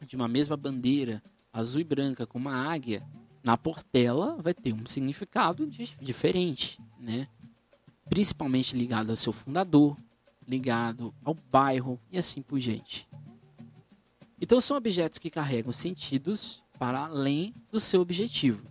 de 0.06 0.14
uma 0.14 0.28
mesma 0.28 0.56
bandeira 0.56 1.22
azul 1.52 1.80
e 1.80 1.84
branca 1.84 2.26
com 2.26 2.38
uma 2.38 2.54
águia, 2.70 3.02
na 3.42 3.56
portela 3.56 4.36
vai 4.40 4.54
ter 4.54 4.72
um 4.72 4.86
significado 4.86 5.68
diferente, 6.00 6.78
né? 7.00 7.28
principalmente 8.08 8.76
ligado 8.76 9.10
ao 9.10 9.16
seu 9.16 9.32
fundador, 9.32 9.96
ligado 10.46 11.14
ao 11.24 11.34
bairro 11.34 12.00
e 12.10 12.18
assim 12.18 12.42
por 12.42 12.58
diante. 12.58 13.08
Então 14.40 14.60
são 14.60 14.76
objetos 14.76 15.18
que 15.18 15.30
carregam 15.30 15.72
sentidos 15.72 16.62
para 16.78 17.06
além 17.06 17.52
do 17.72 17.80
seu 17.80 18.00
objetivo. 18.00 18.62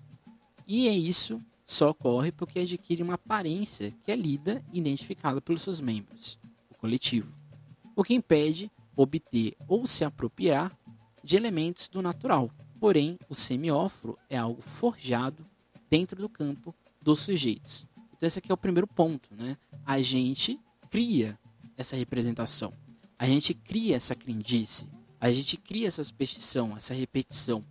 E 0.68 0.88
é 0.88 0.94
isso 0.94 1.40
só 1.66 1.90
ocorre 1.90 2.32
porque 2.32 2.60
adquire 2.60 3.02
uma 3.02 3.16
aparência 3.16 3.94
que 4.04 4.12
é 4.12 4.16
lida 4.16 4.64
e 4.72 4.80
identificada 4.80 5.42
pelos 5.42 5.62
seus 5.62 5.82
membros, 5.82 6.38
o 6.70 6.76
coletivo, 6.76 7.32
o 7.96 8.04
que 8.04 8.14
impede 8.14 8.72
obter 8.96 9.56
ou 9.68 9.88
se 9.88 10.04
apropriar 10.04 10.78
de 11.24 11.36
elementos 11.36 11.88
do 11.88 12.02
natural. 12.02 12.52
Porém, 12.80 13.18
o 13.28 13.36
semióforo 13.36 14.18
é 14.30 14.38
algo 14.38 14.62
forjado 14.62 15.44
dentro 15.90 16.22
do 16.22 16.30
campo 16.30 16.76
dos 17.02 17.22
sujeitos, 17.22 17.86
então 18.18 18.26
esse 18.26 18.40
aqui 18.40 18.52
é 18.52 18.54
o 18.54 18.58
primeiro 18.58 18.88
ponto, 18.88 19.30
né? 19.36 19.56
A 19.86 20.02
gente 20.02 20.60
cria 20.90 21.38
essa 21.78 21.96
representação. 21.96 22.74
A 23.18 23.28
gente 23.28 23.54
cria 23.54 23.96
essa 23.96 24.16
crendice. 24.16 24.90
A 25.20 25.32
gente 25.32 25.56
cria 25.56 25.88
essa 25.88 26.04
superstição, 26.04 26.76
essa 26.76 26.94
repetição. 26.94 27.64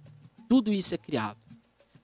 Tudo 0.49 0.73
isso 0.73 0.95
é 0.95 0.99
criado. 0.99 1.39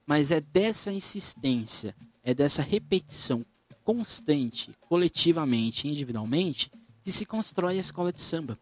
Mas 0.06 0.30
é 0.30 0.40
dessa 0.40 0.92
insistência, 0.92 1.94
é 2.22 2.34
dessa 2.34 2.62
repetição 2.62 3.44
constante, 3.84 4.72
coletivamente, 4.80 5.88
individualmente, 5.88 6.70
que 7.02 7.10
se 7.10 7.24
constrói 7.24 7.78
a 7.78 7.80
escola 7.80 8.12
de 8.12 8.20
samba. 8.20 8.58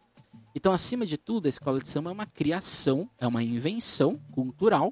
Então, 0.55 0.73
acima 0.73 1.05
de 1.05 1.17
tudo, 1.17 1.45
a 1.45 1.49
escola 1.49 1.79
de 1.79 1.87
samba 1.87 2.09
é 2.09 2.13
uma 2.13 2.25
criação, 2.25 3.09
é 3.19 3.27
uma 3.27 3.43
invenção 3.43 4.15
cultural, 4.31 4.91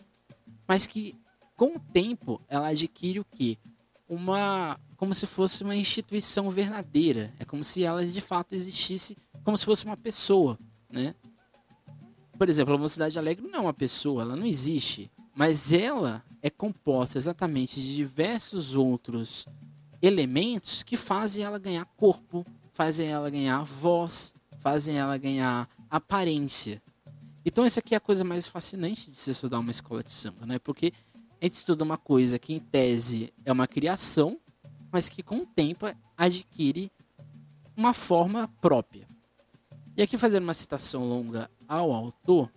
mas 0.68 0.88
que 0.88 1.16
com 1.56 1.76
o 1.76 1.80
tempo 1.80 2.40
ela 2.48 2.68
adquire 2.68 3.20
o 3.20 3.26
que? 3.26 3.58
uma 4.10 4.78
como 4.98 5.14
se 5.14 5.26
fosse 5.28 5.64
uma 5.64 5.76
instituição 5.76 6.50
verdadeira. 6.50 7.32
É 7.40 7.46
como 7.46 7.64
se 7.64 7.84
ela 7.84 8.06
de 8.06 8.20
fato 8.20 8.54
existisse 8.54 9.16
como 9.46 9.58
se 9.58 9.64
fosse 9.64 9.86
uma 9.86 9.96
pessoa, 9.96 10.58
né? 10.92 11.16
Por 12.38 12.50
exemplo, 12.50 12.74
a 12.74 12.78
Mocidade 12.78 13.18
Alegre 13.18 13.48
não 13.48 13.60
é 13.60 13.62
uma 13.62 13.74
pessoa, 13.74 14.24
ela 14.24 14.36
não 14.36 14.46
existe, 14.46 15.10
mas 15.40 15.72
ela 15.72 16.22
é 16.42 16.50
composta 16.50 17.18
exatamente 17.18 17.82
de 17.82 17.96
diversos 17.96 18.76
outros 18.76 19.46
elementos 20.02 20.84
que 20.84 20.98
fazem 20.98 21.46
ela 21.46 21.58
ganhar 21.58 21.86
corpo, 21.96 22.46
fazem 22.74 23.08
ela 23.08 23.30
ganhar 23.30 23.64
voz, 23.64 24.34
fazem 24.58 24.98
ela 24.98 25.18
ganhar 25.18 25.70
aparência. 25.90 26.84
Então, 27.46 27.64
essa 27.64 27.80
aqui 27.80 27.94
é 27.94 27.98
a 27.98 28.02
coisa 28.02 28.26
mais 28.26 28.48
fascinante 28.48 29.10
de 29.10 29.16
se 29.16 29.32
estudar 29.32 29.60
uma 29.60 29.72
escola 29.72 30.04
de 30.04 30.12
samba, 30.12 30.46
né? 30.46 30.60
Porque 30.60 30.92
a 31.42 31.46
gente 31.46 31.54
estuda 31.54 31.86
uma 31.86 31.98
coisa 31.98 32.38
que 32.38 32.52
em 32.52 32.60
tese 32.60 33.34
é 33.46 33.52
uma 33.54 33.66
criação, 33.66 34.38
mas 34.92 35.08
que 35.08 35.24
com 35.24 35.38
o 35.38 35.46
tempo 35.46 35.86
adquire 36.18 36.92
uma 37.78 37.94
forma 37.94 38.50
própria. 38.60 39.08
E 39.96 40.02
aqui 40.02 40.18
fazendo 40.18 40.44
uma 40.44 40.54
citação 40.54 41.08
longa 41.08 41.50
ao 41.66 41.94
autor, 41.94 42.52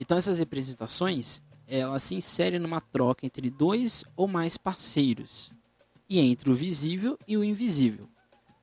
então 0.00 0.16
essas 0.16 0.38
representações 0.38 1.42
elas 1.68 2.02
se 2.02 2.14
inserem 2.14 2.58
numa 2.58 2.80
troca 2.80 3.26
entre 3.26 3.50
dois 3.50 4.02
ou 4.16 4.26
mais 4.26 4.56
parceiros 4.56 5.50
e 6.08 6.18
entre 6.18 6.50
o 6.50 6.54
visível 6.54 7.18
e 7.28 7.36
o 7.36 7.44
invisível, 7.44 8.08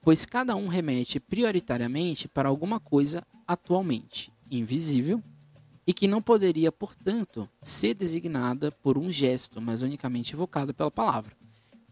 pois 0.01 0.25
cada 0.25 0.55
um 0.55 0.67
remete 0.67 1.19
prioritariamente 1.19 2.27
para 2.27 2.49
alguma 2.49 2.79
coisa 2.79 3.25
atualmente 3.47 4.33
invisível 4.49 5.21
e 5.87 5.93
que 5.93 6.07
não 6.07 6.21
poderia, 6.21 6.71
portanto, 6.71 7.47
ser 7.61 7.93
designada 7.93 8.71
por 8.71 8.97
um 8.97 9.11
gesto, 9.11 9.61
mas 9.61 9.83
unicamente 9.83 10.33
evocada 10.33 10.73
pela 10.73 10.89
palavra. 10.89 11.35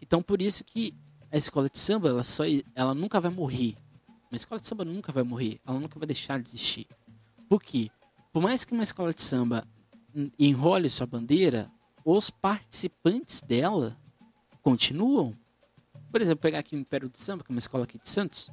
Então, 0.01 0.21
por 0.21 0.41
isso 0.41 0.63
que 0.63 0.95
a 1.31 1.37
escola 1.37 1.69
de 1.69 1.77
samba, 1.77 2.09
ela, 2.09 2.23
só, 2.23 2.43
ela 2.75 2.95
nunca 2.95 3.21
vai 3.21 3.29
morrer. 3.29 3.75
Uma 4.31 4.35
escola 4.35 4.59
de 4.59 4.67
samba 4.67 4.83
nunca 4.83 5.11
vai 5.11 5.23
morrer, 5.23 5.59
ela 5.65 5.79
nunca 5.79 5.99
vai 5.99 6.07
deixar 6.07 6.41
de 6.41 6.49
existir. 6.49 6.87
Por 7.47 7.61
quê? 7.61 7.91
Por 8.31 8.41
mais 8.41 8.65
que 8.65 8.73
uma 8.73 8.81
escola 8.81 9.13
de 9.13 9.21
samba 9.21 9.67
enrole 10.37 10.89
sua 10.89 11.07
bandeira, 11.07 11.69
os 12.05 12.29
participantes 12.29 13.41
dela 13.41 13.97
continuam. 14.61 15.33
Por 16.11 16.21
exemplo, 16.21 16.41
pegar 16.41 16.59
aqui 16.59 16.75
o 16.75 16.79
Império 16.79 17.09
de 17.09 17.19
Samba, 17.19 17.43
que 17.43 17.51
é 17.51 17.53
uma 17.53 17.59
escola 17.59 17.85
aqui 17.85 17.97
de 17.97 18.07
Santos, 18.09 18.49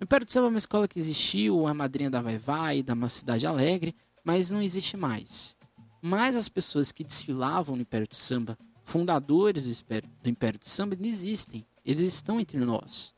O 0.00 0.04
Império 0.04 0.24
do 0.24 0.32
Samba 0.32 0.46
é 0.46 0.50
uma 0.50 0.58
escola 0.58 0.88
que 0.88 0.98
existiu, 0.98 1.66
a 1.66 1.74
madrinha 1.74 2.08
da 2.08 2.22
Vai 2.22 2.38
Vai, 2.38 2.82
da 2.82 2.96
Cidade 3.10 3.46
Alegre, 3.46 3.94
mas 4.24 4.50
não 4.50 4.62
existe 4.62 4.96
mais. 4.96 5.56
Mas 6.00 6.34
as 6.34 6.48
pessoas 6.48 6.90
que 6.90 7.04
desfilavam 7.04 7.76
no 7.76 7.82
Império 7.82 8.08
do 8.08 8.14
Samba, 8.14 8.56
fundadores 8.82 9.82
do 10.22 10.28
Império 10.30 10.58
do 10.58 10.68
Samba, 10.68 10.96
existem. 11.02 11.66
Eles 11.84 12.14
estão 12.14 12.40
entre 12.40 12.58
nós. 12.58 13.14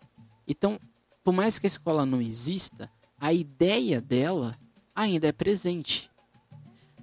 Então, 0.48 0.76
por 1.22 1.32
mais 1.32 1.60
que 1.60 1.66
a 1.66 1.68
escola 1.68 2.04
não 2.04 2.20
exista, 2.20 2.90
a 3.16 3.32
ideia 3.32 4.00
dela 4.00 4.56
ainda 4.92 5.28
é 5.28 5.32
presente. 5.32 6.10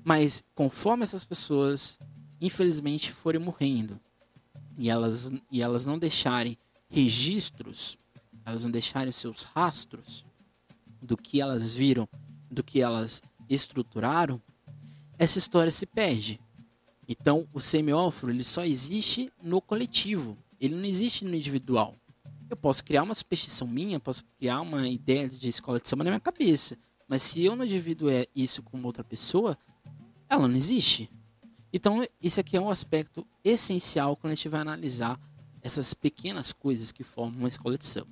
Mas 0.10 0.44
conforme 0.56 1.04
essas 1.04 1.24
pessoas, 1.24 2.00
infelizmente, 2.42 3.12
forem 3.12 3.40
morrendo 3.40 4.00
e 4.76 4.90
elas, 4.90 5.32
e 5.52 5.62
elas 5.62 5.86
não 5.86 6.00
deixarem 6.00 6.58
registros, 6.90 7.96
elas 8.44 8.64
não 8.64 8.72
deixarem 8.72 9.12
seus 9.12 9.44
rastros 9.44 10.26
do 11.00 11.16
que 11.16 11.40
elas 11.40 11.76
viram, 11.76 12.10
do 12.50 12.64
que 12.64 12.82
elas 12.82 13.22
estruturaram, 13.48 14.42
essa 15.20 15.38
história 15.38 15.70
se 15.70 15.86
perde. 15.86 16.40
Então, 17.08 17.48
o 17.54 17.62
semióforo 17.62 18.34
ele 18.34 18.44
só 18.44 18.66
existe 18.66 19.32
no 19.44 19.62
coletivo, 19.62 20.36
ele 20.60 20.74
não 20.74 20.86
existe 20.86 21.24
no 21.24 21.36
individual. 21.36 21.94
Eu 22.50 22.58
posso 22.58 22.84
criar 22.84 23.04
uma 23.04 23.14
superstição 23.14 23.68
minha, 23.68 24.00
posso 24.00 24.24
criar 24.40 24.62
uma 24.62 24.90
ideia 24.90 25.30
de 25.30 25.50
escola 25.50 25.80
de 25.80 25.88
samba 25.88 26.04
na 26.04 26.10
minha 26.10 26.20
cabeça, 26.20 26.80
mas 27.08 27.22
se 27.22 27.46
eu 27.46 27.56
não 27.56 27.64
divido 27.64 28.10
é, 28.10 28.26
isso 28.36 28.64
com 28.64 28.82
outra 28.82 29.04
pessoa, 29.04 29.56
ela 30.30 30.48
não 30.48 30.56
existe. 30.56 31.10
Então, 31.74 32.06
esse 32.22 32.40
aqui 32.40 32.56
é 32.56 32.62
um 32.62 32.70
aspecto 32.70 33.26
essencial 33.44 34.16
quando 34.16 34.32
a 34.32 34.36
gente 34.36 34.50
vai 34.50 34.62
analisar 34.62 35.20
essas 35.62 35.94
pequenas 35.94 36.54
coisas 36.54 36.92
que 36.92 37.04
formam 37.04 37.40
uma 37.40 37.48
escola 37.48 37.78
de 37.78 37.86
samba. 37.86 38.08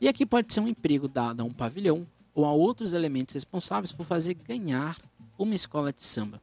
E 0.00 0.08
aqui 0.08 0.26
pode 0.26 0.52
ser 0.52 0.60
um 0.60 0.68
emprego 0.68 1.08
dado 1.08 1.40
a 1.40 1.44
um 1.44 1.52
pavilhão 1.52 2.06
ou 2.34 2.44
a 2.44 2.52
outros 2.52 2.92
elementos 2.92 3.34
responsáveis 3.34 3.92
por 3.92 4.04
fazer 4.04 4.34
ganhar 4.34 4.98
uma 5.38 5.54
escola 5.54 5.92
de 5.92 6.04
samba, 6.04 6.40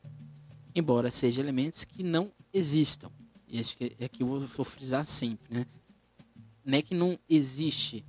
embora 0.76 1.10
sejam 1.10 1.44
elementos 1.44 1.84
que 1.84 2.04
não 2.04 2.32
existam. 2.54 3.10
E 3.48 3.60
acho 3.60 3.76
que 3.78 3.96
é 4.00 4.08
que 4.08 4.22
eu 4.24 4.48
vou 4.48 4.66
frisar 4.66 5.06
sempre, 5.06 5.54
né? 5.54 5.66
Não 6.64 6.78
é 6.78 6.82
que 6.82 6.94
não 6.94 7.18
existe 7.28 8.06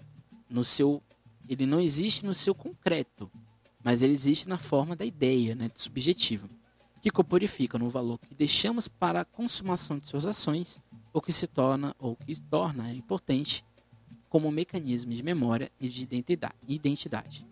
no 0.49 0.65
seu, 0.65 1.03
ele 1.49 1.65
não 1.65 1.81
existe 1.81 2.27
no 2.27 2.35
seu 2.35 2.55
concreto, 2.55 3.31
mas 3.83 4.03
ele 4.03 4.13
existe 4.13 4.49
na 4.49 4.59
forma 4.59 4.95
da 4.95 5.05
ideia, 5.05 5.55
né, 5.55 5.71
de 5.73 5.81
subjetivo, 5.81 6.49
que 7.01 7.11
corporifica 7.11 7.79
no 7.79 7.89
valor 7.89 8.19
que 8.19 8.35
deixamos 8.35 8.89
para 8.89 9.21
a 9.23 9.25
consumação 9.25 9.99
de 9.99 10.07
suas 10.07 10.27
ações, 10.27 10.81
ou 11.13 11.21
que 11.21 11.33
se 11.33 11.47
torna 11.47 11.95
ou 11.99 12.17
que 12.17 12.41
torna 12.41 12.93
importante 12.93 13.65
como 14.29 14.51
mecanismo 14.51 15.13
de 15.13 15.23
memória 15.23 15.71
e 15.81 15.89
de 15.89 16.07
identidade. 16.69 17.47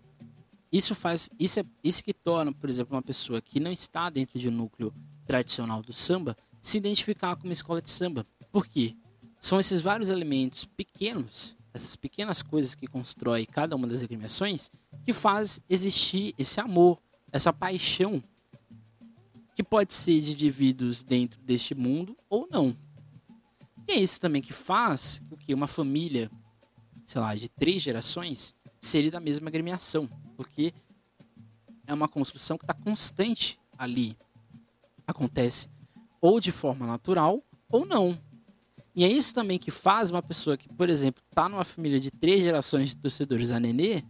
Isso 0.71 0.95
faz, 0.95 1.31
isso 1.39 1.61
é 1.61 1.65
isso 1.83 2.05
que 2.05 2.13
torna, 2.13 2.53
por 2.53 2.69
exemplo, 2.69 2.95
uma 2.95 3.03
pessoa 3.03 3.41
que 3.41 3.59
não 3.59 3.73
está 3.73 4.11
dentro 4.11 4.39
de 4.39 4.49
um 4.49 4.53
núcleo 4.53 4.93
tradicional 5.27 5.83
do 5.83 5.93
samba 5.93 6.37
se 6.61 6.77
identificar 6.77 7.35
com 7.37 7.45
uma 7.45 7.53
escola 7.53 7.81
de 7.81 7.91
samba. 7.91 8.25
Por 8.53 8.67
quê? 8.67 8.95
São 9.41 9.59
esses 9.59 9.81
vários 9.81 10.11
elementos 10.11 10.65
pequenos, 10.65 11.57
essas 11.73 11.97
pequenas 11.97 12.43
coisas 12.43 12.75
que 12.75 12.87
constrói 12.87 13.47
cada 13.47 13.75
uma 13.75 13.87
das 13.87 14.03
agremiações, 14.03 14.71
que 15.05 15.13
faz 15.13 15.61
existir 15.69 16.35
esse 16.37 16.61
amor, 16.61 16.99
essa 17.33 17.53
paixão, 17.53 18.23
que 19.59 19.63
pode 19.65 19.93
ser 19.93 20.21
de 20.21 20.35
indivíduos 20.35 21.03
dentro 21.03 21.41
deste 21.41 21.75
mundo 21.75 22.17
ou 22.31 22.47
não. 22.49 22.77
E 23.89 23.93
é 23.95 23.99
isso 23.99 24.21
também 24.21 24.41
que 24.41 24.53
faz 24.53 25.21
com 25.29 25.37
que 25.37 25.53
uma 25.53 25.67
família, 25.67 26.31
sei 27.05 27.21
lá, 27.21 27.35
de 27.35 27.49
três 27.49 27.83
gerações, 27.83 28.55
seria 28.81 29.11
da 29.11 29.19
mesma 29.19 29.49
agremiação, 29.49 30.09
porque 30.37 30.73
é 31.89 31.93
uma 31.93 32.07
construção 32.07 32.57
que 32.57 32.63
está 32.63 32.73
constante 32.73 33.59
ali. 33.77 34.17
Acontece 35.05 35.69
ou 36.21 36.39
de 36.39 36.53
forma 36.53 36.87
natural 36.87 37.43
ou 37.69 37.85
não. 37.85 38.17
E 38.95 39.03
é 39.03 39.11
isso 39.11 39.35
também 39.35 39.59
que 39.59 39.73
faz 39.73 40.09
uma 40.09 40.23
pessoa 40.23 40.57
que, 40.57 40.69
por 40.69 40.89
exemplo, 40.89 41.21
está 41.29 41.49
numa 41.49 41.65
família 41.65 41.99
de 41.99 42.13
três 42.13 42.45
gerações 42.45 42.91
de 42.91 42.97
torcedores 42.97 43.51
a 43.51 43.59
Nenê, 43.59 44.05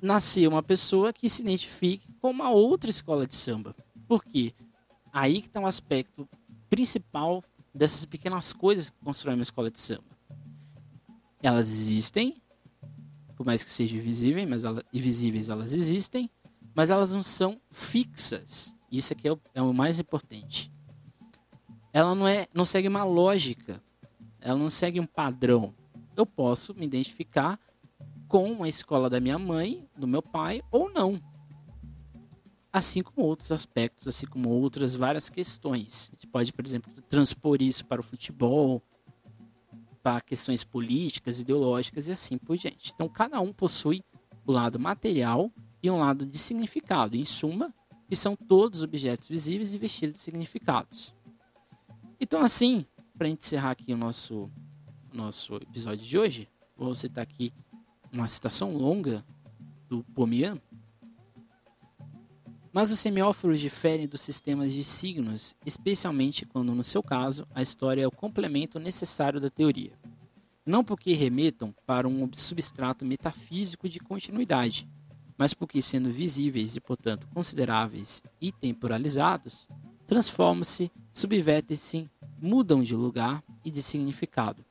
nascer 0.00 0.46
uma 0.46 0.62
pessoa 0.62 1.12
que 1.12 1.28
se 1.28 1.42
identifique 1.42 2.12
com 2.20 2.30
uma 2.30 2.50
outra 2.50 2.88
escola 2.88 3.26
de 3.26 3.34
samba. 3.34 3.74
Por 4.06 4.24
quê? 4.24 4.54
Aí 5.12 5.40
que 5.40 5.48
está 5.48 5.60
um 5.60 5.66
aspecto 5.66 6.28
principal 6.68 7.42
dessas 7.74 8.04
pequenas 8.04 8.52
coisas 8.52 8.90
que 8.90 8.98
constroem 8.98 9.36
uma 9.36 9.42
escola 9.42 9.70
de 9.70 9.80
samba. 9.80 10.04
Elas 11.42 11.70
existem, 11.70 12.40
por 13.36 13.44
mais 13.44 13.62
que 13.62 13.70
sejam 13.70 13.98
invisíveis, 13.98 14.48
mas 14.48 14.64
elas, 14.64 14.84
invisíveis 14.92 15.48
elas 15.48 15.72
existem, 15.72 16.30
mas 16.74 16.90
elas 16.90 17.12
não 17.12 17.22
são 17.22 17.60
fixas. 17.70 18.74
Isso 18.90 19.12
aqui 19.12 19.28
é 19.28 19.32
o, 19.32 19.40
é 19.54 19.62
o 19.62 19.72
mais 19.72 19.98
importante. 19.98 20.72
Ela 21.92 22.14
não 22.14 22.28
é, 22.28 22.46
não 22.52 22.64
segue 22.64 22.88
uma 22.88 23.04
lógica. 23.04 23.82
Ela 24.40 24.58
não 24.58 24.70
segue 24.70 25.00
um 25.00 25.06
padrão. 25.06 25.74
Eu 26.16 26.26
posso 26.26 26.74
me 26.74 26.84
identificar 26.84 27.58
com 28.28 28.62
a 28.62 28.68
escola 28.68 29.08
da 29.08 29.20
minha 29.20 29.38
mãe, 29.38 29.88
do 29.96 30.06
meu 30.06 30.22
pai 30.22 30.62
ou 30.70 30.90
não. 30.90 31.20
Assim 32.76 33.02
como 33.02 33.26
outros 33.26 33.50
aspectos, 33.50 34.06
assim 34.06 34.26
como 34.26 34.50
outras 34.50 34.94
várias 34.94 35.30
questões. 35.30 36.10
A 36.12 36.14
gente 36.14 36.26
pode, 36.26 36.52
por 36.52 36.62
exemplo, 36.62 36.92
transpor 37.08 37.62
isso 37.62 37.86
para 37.86 38.02
o 38.02 38.04
futebol, 38.04 38.82
para 40.02 40.20
questões 40.20 40.62
políticas, 40.62 41.40
ideológicas 41.40 42.06
e 42.06 42.12
assim 42.12 42.36
por 42.36 42.54
diante. 42.58 42.92
Então, 42.94 43.08
cada 43.08 43.40
um 43.40 43.50
possui 43.50 44.04
o 44.46 44.52
lado 44.52 44.78
material 44.78 45.50
e 45.82 45.90
um 45.90 45.96
lado 45.96 46.26
de 46.26 46.36
significado. 46.36 47.16
Em 47.16 47.24
suma, 47.24 47.74
que 48.06 48.14
são 48.14 48.36
todos 48.36 48.82
objetos 48.82 49.26
visíveis 49.26 49.72
e 49.72 49.78
vestidos 49.78 50.16
de 50.16 50.20
significados. 50.20 51.14
Então, 52.20 52.42
assim, 52.42 52.84
para 53.16 53.26
encerrar 53.26 53.70
aqui 53.70 53.94
o 53.94 53.96
nosso, 53.96 54.50
nosso 55.14 55.56
episódio 55.56 56.04
de 56.04 56.18
hoje, 56.18 56.48
vou 56.76 56.94
citar 56.94 57.22
aqui 57.22 57.54
uma 58.12 58.28
citação 58.28 58.76
longa 58.76 59.24
do 59.88 60.04
Pomian. 60.04 60.60
Mas 62.76 62.90
os 62.90 63.00
semióforos 63.00 63.58
diferem 63.58 64.06
dos 64.06 64.20
sistemas 64.20 64.70
de 64.70 64.84
signos, 64.84 65.56
especialmente 65.64 66.44
quando, 66.44 66.74
no 66.74 66.84
seu 66.84 67.02
caso, 67.02 67.46
a 67.54 67.62
história 67.62 68.02
é 68.02 68.06
o 68.06 68.10
complemento 68.10 68.78
necessário 68.78 69.40
da 69.40 69.48
teoria. 69.48 69.92
Não 70.66 70.84
porque 70.84 71.14
remetam 71.14 71.74
para 71.86 72.06
um 72.06 72.30
substrato 72.34 73.02
metafísico 73.02 73.88
de 73.88 73.98
continuidade, 73.98 74.86
mas 75.38 75.54
porque, 75.54 75.80
sendo 75.80 76.10
visíveis 76.10 76.76
e, 76.76 76.80
portanto, 76.80 77.26
consideráveis 77.32 78.22
e 78.42 78.52
temporalizados, 78.52 79.66
transformam-se, 80.06 80.92
subvertem-se, 81.14 82.10
mudam 82.38 82.82
de 82.82 82.94
lugar 82.94 83.42
e 83.64 83.70
de 83.70 83.80
significado, 83.80 84.62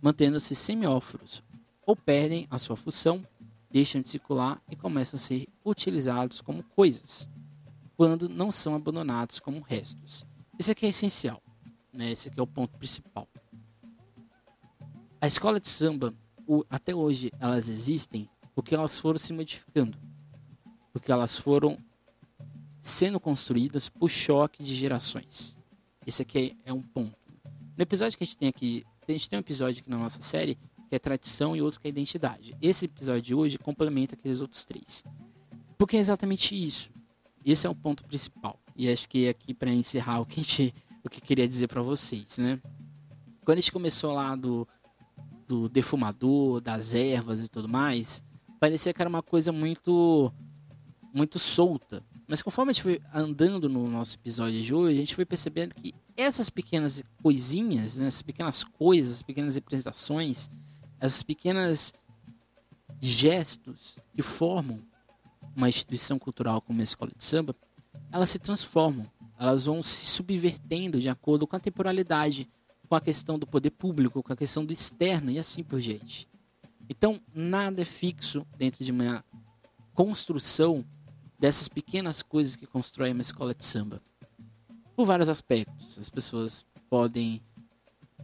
mantendo-se 0.00 0.56
semióforos, 0.56 1.44
ou 1.86 1.94
perdem 1.94 2.44
a 2.50 2.58
sua 2.58 2.74
função, 2.74 3.24
deixam 3.70 4.02
de 4.02 4.08
circular 4.08 4.60
e 4.68 4.74
começam 4.74 5.16
a 5.16 5.20
ser 5.20 5.46
utilizados 5.64 6.40
como 6.40 6.64
coisas, 6.64 7.30
quando 8.02 8.28
não 8.28 8.50
são 8.50 8.74
abandonados 8.74 9.38
como 9.38 9.60
restos. 9.60 10.26
Esse 10.58 10.72
aqui 10.72 10.86
é 10.86 10.88
essencial, 10.88 11.40
né? 11.92 12.10
Esse 12.10 12.28
aqui 12.28 12.40
é 12.40 12.42
o 12.42 12.46
ponto 12.48 12.76
principal. 12.76 13.28
A 15.20 15.28
escola 15.28 15.60
de 15.60 15.68
samba, 15.68 16.12
o, 16.44 16.64
até 16.68 16.92
hoje, 16.92 17.30
elas 17.38 17.68
existem 17.68 18.28
porque 18.56 18.74
elas 18.74 18.98
foram 18.98 19.18
se 19.18 19.32
modificando, 19.32 19.96
porque 20.92 21.12
elas 21.12 21.38
foram 21.38 21.78
sendo 22.80 23.20
construídas 23.20 23.88
por 23.88 24.10
choque 24.10 24.64
de 24.64 24.74
gerações. 24.74 25.56
Esse 26.04 26.22
aqui 26.22 26.56
é, 26.64 26.70
é 26.70 26.72
um 26.72 26.82
ponto. 26.82 27.16
No 27.76 27.82
episódio 27.84 28.18
que 28.18 28.24
a 28.24 28.26
gente 28.26 28.36
tem 28.36 28.48
aqui, 28.48 28.82
a 29.06 29.12
gente 29.12 29.30
tem 29.30 29.38
um 29.38 29.42
episódio 29.42 29.80
aqui 29.80 29.88
na 29.88 29.98
nossa 29.98 30.20
série 30.22 30.58
que 30.88 30.96
é 30.96 30.98
tradição 30.98 31.54
e 31.54 31.62
outro 31.62 31.80
que 31.80 31.86
é 31.86 31.90
identidade. 31.90 32.52
Esse 32.60 32.86
episódio 32.86 33.22
de 33.22 33.32
hoje 33.32 33.58
complementa 33.58 34.16
aqueles 34.16 34.40
outros 34.40 34.64
três. 34.64 35.04
Porque 35.78 35.96
é 35.96 36.00
exatamente 36.00 36.52
isso. 36.52 36.90
Esse 37.44 37.66
é 37.66 37.70
o 37.70 37.74
ponto 37.74 38.04
principal. 38.04 38.58
E 38.76 38.90
acho 38.90 39.08
que 39.08 39.28
aqui 39.28 39.52
para 39.52 39.70
encerrar 39.70 40.20
o 40.20 40.26
que 40.26 40.40
a 40.40 40.42
gente, 40.42 40.74
o 41.04 41.10
que 41.10 41.20
queria 41.20 41.46
dizer 41.46 41.68
para 41.68 41.82
vocês, 41.82 42.38
né? 42.38 42.60
Quando 43.44 43.58
a 43.58 43.60
gente 43.60 43.72
começou 43.72 44.14
lá 44.14 44.36
do, 44.36 44.66
do 45.46 45.68
defumador, 45.68 46.60
das 46.60 46.94
ervas 46.94 47.44
e 47.44 47.48
tudo 47.48 47.68
mais, 47.68 48.22
parecia 48.60 48.92
que 48.92 49.02
era 49.02 49.08
uma 49.08 49.22
coisa 49.22 49.52
muito 49.52 50.32
muito 51.12 51.38
solta. 51.38 52.02
Mas 52.26 52.40
conforme 52.40 52.70
a 52.70 52.72
gente 52.72 52.82
foi 52.82 53.02
andando 53.12 53.68
no 53.68 53.86
nosso 53.86 54.16
episódio 54.16 54.62
de 54.62 54.72
hoje, 54.72 54.96
a 54.96 55.00
gente 55.00 55.14
foi 55.14 55.26
percebendo 55.26 55.74
que 55.74 55.94
essas 56.16 56.48
pequenas 56.48 57.02
coisinhas, 57.22 57.98
né, 57.98 58.06
essas 58.06 58.22
pequenas 58.22 58.64
coisas, 58.64 59.10
essas 59.10 59.22
pequenas 59.22 59.54
representações, 59.54 60.48
essas 60.98 61.22
pequenas 61.22 61.92
gestos 63.00 63.98
que 64.14 64.22
formam 64.22 64.78
uma 65.54 65.68
instituição 65.68 66.18
cultural 66.18 66.60
como 66.60 66.80
a 66.80 66.84
escola 66.84 67.10
de 67.16 67.24
samba, 67.24 67.54
elas 68.10 68.30
se 68.30 68.38
transformam, 68.38 69.06
elas 69.38 69.66
vão 69.66 69.82
se 69.82 70.06
subvertendo 70.06 71.00
de 71.00 71.08
acordo 71.08 71.46
com 71.46 71.56
a 71.56 71.60
temporalidade, 71.60 72.48
com 72.88 72.94
a 72.94 73.00
questão 73.00 73.38
do 73.38 73.46
poder 73.46 73.70
público, 73.70 74.22
com 74.22 74.32
a 74.32 74.36
questão 74.36 74.64
do 74.64 74.72
externo 74.72 75.30
e 75.30 75.38
assim 75.38 75.62
por 75.62 75.80
diante. 75.80 76.28
Então, 76.88 77.20
nada 77.34 77.80
é 77.82 77.84
fixo 77.84 78.46
dentro 78.56 78.84
de 78.84 78.92
uma 78.92 79.24
construção 79.94 80.84
dessas 81.38 81.68
pequenas 81.68 82.22
coisas 82.22 82.54
que 82.54 82.66
constroem 82.66 83.12
uma 83.12 83.22
escola 83.22 83.54
de 83.54 83.64
samba. 83.64 84.00
Por 84.94 85.06
vários 85.06 85.28
aspectos. 85.28 85.98
As 85.98 86.08
pessoas 86.08 86.64
podem 86.88 87.40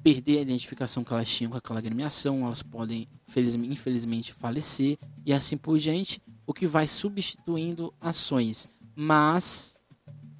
perder 0.02 0.38
a 0.38 0.42
identificação 0.42 1.02
que 1.02 1.12
elas 1.12 1.28
tinham 1.28 1.50
com 1.50 1.56
aquela 1.56 1.78
agremiação, 1.80 2.46
elas 2.46 2.62
podem, 2.62 3.08
infelizmente, 3.26 4.32
falecer 4.32 4.98
e 5.26 5.32
assim 5.32 5.56
por 5.56 5.78
diante, 5.78 6.22
o 6.48 6.54
que 6.54 6.66
vai 6.66 6.86
substituindo 6.86 7.92
ações, 8.00 8.66
mas 8.96 9.78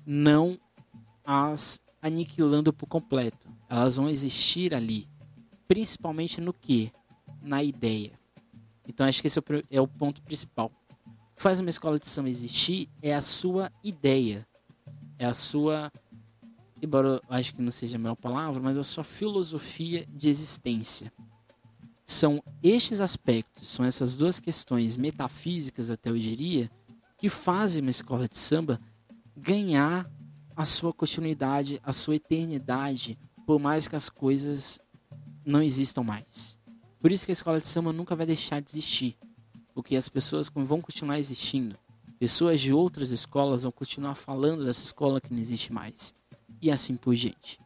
não 0.06 0.58
as 1.22 1.82
aniquilando 2.00 2.72
por 2.72 2.86
completo. 2.86 3.46
Elas 3.68 3.96
vão 3.96 4.08
existir 4.08 4.74
ali, 4.74 5.06
principalmente 5.68 6.40
no 6.40 6.50
que? 6.50 6.90
Na 7.42 7.62
ideia. 7.62 8.18
Então 8.88 9.06
acho 9.06 9.20
que 9.20 9.26
esse 9.26 9.38
é 9.70 9.80
o 9.82 9.84
é 9.84 9.86
ponto 9.86 10.22
principal. 10.22 10.72
O 11.30 11.36
que 11.36 11.42
faz 11.42 11.60
uma 11.60 11.68
escola 11.68 11.98
de 11.98 12.08
samba 12.08 12.30
existir 12.30 12.88
é 13.02 13.14
a 13.14 13.20
sua 13.20 13.70
ideia, 13.84 14.48
é 15.18 15.26
a 15.26 15.34
sua 15.34 15.92
embora 16.80 17.08
eu 17.08 17.20
acho 17.28 17.54
que 17.54 17.60
não 17.60 17.70
seja 17.70 17.96
a 17.96 17.98
melhor 17.98 18.16
palavra, 18.16 18.62
mas 18.62 18.78
a 18.78 18.82
sua 18.82 19.04
filosofia 19.04 20.06
de 20.08 20.30
existência. 20.30 21.12
São 22.10 22.42
estes 22.62 23.02
aspectos, 23.02 23.68
são 23.68 23.84
essas 23.84 24.16
duas 24.16 24.40
questões 24.40 24.96
metafísicas, 24.96 25.90
até 25.90 26.08
eu 26.08 26.18
diria, 26.18 26.70
que 27.18 27.28
fazem 27.28 27.82
uma 27.82 27.90
escola 27.90 28.26
de 28.26 28.38
samba 28.38 28.80
ganhar 29.36 30.10
a 30.56 30.64
sua 30.64 30.90
continuidade, 30.90 31.78
a 31.84 31.92
sua 31.92 32.16
eternidade, 32.16 33.18
por 33.46 33.60
mais 33.60 33.86
que 33.86 33.94
as 33.94 34.08
coisas 34.08 34.80
não 35.44 35.60
existam 35.60 36.02
mais. 36.02 36.58
Por 36.98 37.12
isso 37.12 37.26
que 37.26 37.30
a 37.30 37.34
escola 37.34 37.60
de 37.60 37.68
samba 37.68 37.92
nunca 37.92 38.16
vai 38.16 38.24
deixar 38.24 38.62
de 38.62 38.70
existir, 38.70 39.14
porque 39.74 39.94
as 39.94 40.08
pessoas 40.08 40.48
vão 40.48 40.80
continuar 40.80 41.18
existindo. 41.18 41.76
Pessoas 42.18 42.58
de 42.58 42.72
outras 42.72 43.10
escolas 43.10 43.64
vão 43.64 43.70
continuar 43.70 44.14
falando 44.14 44.64
dessa 44.64 44.82
escola 44.82 45.20
que 45.20 45.30
não 45.30 45.38
existe 45.38 45.74
mais 45.74 46.14
e 46.62 46.70
assim 46.70 46.96
por 46.96 47.14
diante. 47.14 47.60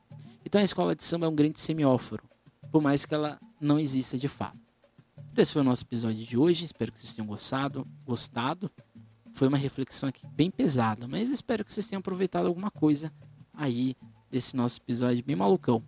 Então 0.45 0.61
a 0.61 0.65
escola 0.65 0.97
de 0.97 1.05
samba 1.05 1.27
é 1.27 1.29
um 1.29 1.35
grande 1.37 1.61
semióforo, 1.61 2.25
por 2.73 2.83
mais 2.83 3.05
que 3.05 3.15
ela 3.15 3.39
não 3.63 3.79
exista 3.79 4.19
de 4.19 4.29
fato. 4.29 4.59
Então 5.31 5.43
esse 5.43 5.53
foi 5.53 5.63
o 5.63 5.65
nosso 5.65 5.85
episódio 5.85 6.25
de 6.25 6.37
hoje, 6.37 6.65
espero 6.65 6.93
que 6.93 7.01
vocês 7.01 7.13
tenham 7.13 7.27
gostado. 7.27 7.87
gostado. 8.05 8.71
Foi 9.33 9.49
uma 9.49 9.57
reflexão 9.57 10.09
aqui 10.09 10.27
bem 10.27 10.51
pesada, 10.51 11.09
mas 11.09 11.31
espero 11.31 11.65
que 11.65 11.73
vocês 11.73 11.87
tenham 11.87 12.01
aproveitado 12.01 12.47
alguma 12.47 12.71
coisa 12.71 13.11
aí 13.55 13.97
desse 14.31 14.55
nosso 14.55 14.79
episódio 14.79 15.25
bem 15.25 15.37
malucão. 15.37 15.83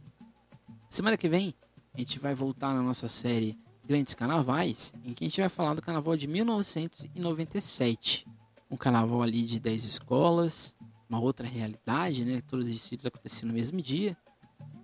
Semana 0.89 1.17
que 1.17 1.29
vem 1.29 1.55
a 1.93 1.99
gente 1.99 2.19
vai 2.19 2.35
voltar 2.35 2.73
na 2.73 2.83
nossa 2.83 3.07
série 3.07 3.59
Grandes 3.87 4.15
Carnavais, 4.15 4.95
em 5.05 5.13
que 5.13 5.25
a 5.25 5.29
gente 5.29 5.41
vai 5.41 5.51
falar 5.51 5.75
do 5.75 5.83
carnaval 5.83 6.17
de 6.17 6.27
1997. 6.27 8.27
Um 8.71 8.77
carnaval 8.77 9.23
ali 9.23 9.43
de 9.43 9.61
10 9.61 9.85
escolas, 9.85 10.75
uma 11.09 11.21
outra 11.21 11.47
realidade, 11.47 12.25
né? 12.25 12.41
Todos 12.41 12.67
os 12.67 12.73
desfiles 12.73 13.07
aconteciam 13.07 13.49
no 13.49 13.55
mesmo 13.55 13.81
dia, 13.83 14.17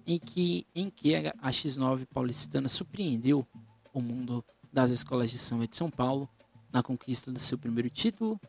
em 0.06 0.18
que, 0.18 0.66
em 0.74 0.90
que 0.90 1.14
a 1.14 1.50
X9 1.50 2.06
paulistana 2.06 2.68
surpreendeu 2.68 3.46
o 3.92 4.00
mundo 4.00 4.44
das 4.72 4.90
escolas 4.90 5.30
de 5.30 5.38
samba 5.38 5.66
de 5.66 5.76
São 5.76 5.90
Paulo 5.90 6.28
na 6.72 6.82
conquista 6.82 7.32
do 7.32 7.38
seu 7.38 7.58
primeiro 7.58 7.90
título. 7.90 8.40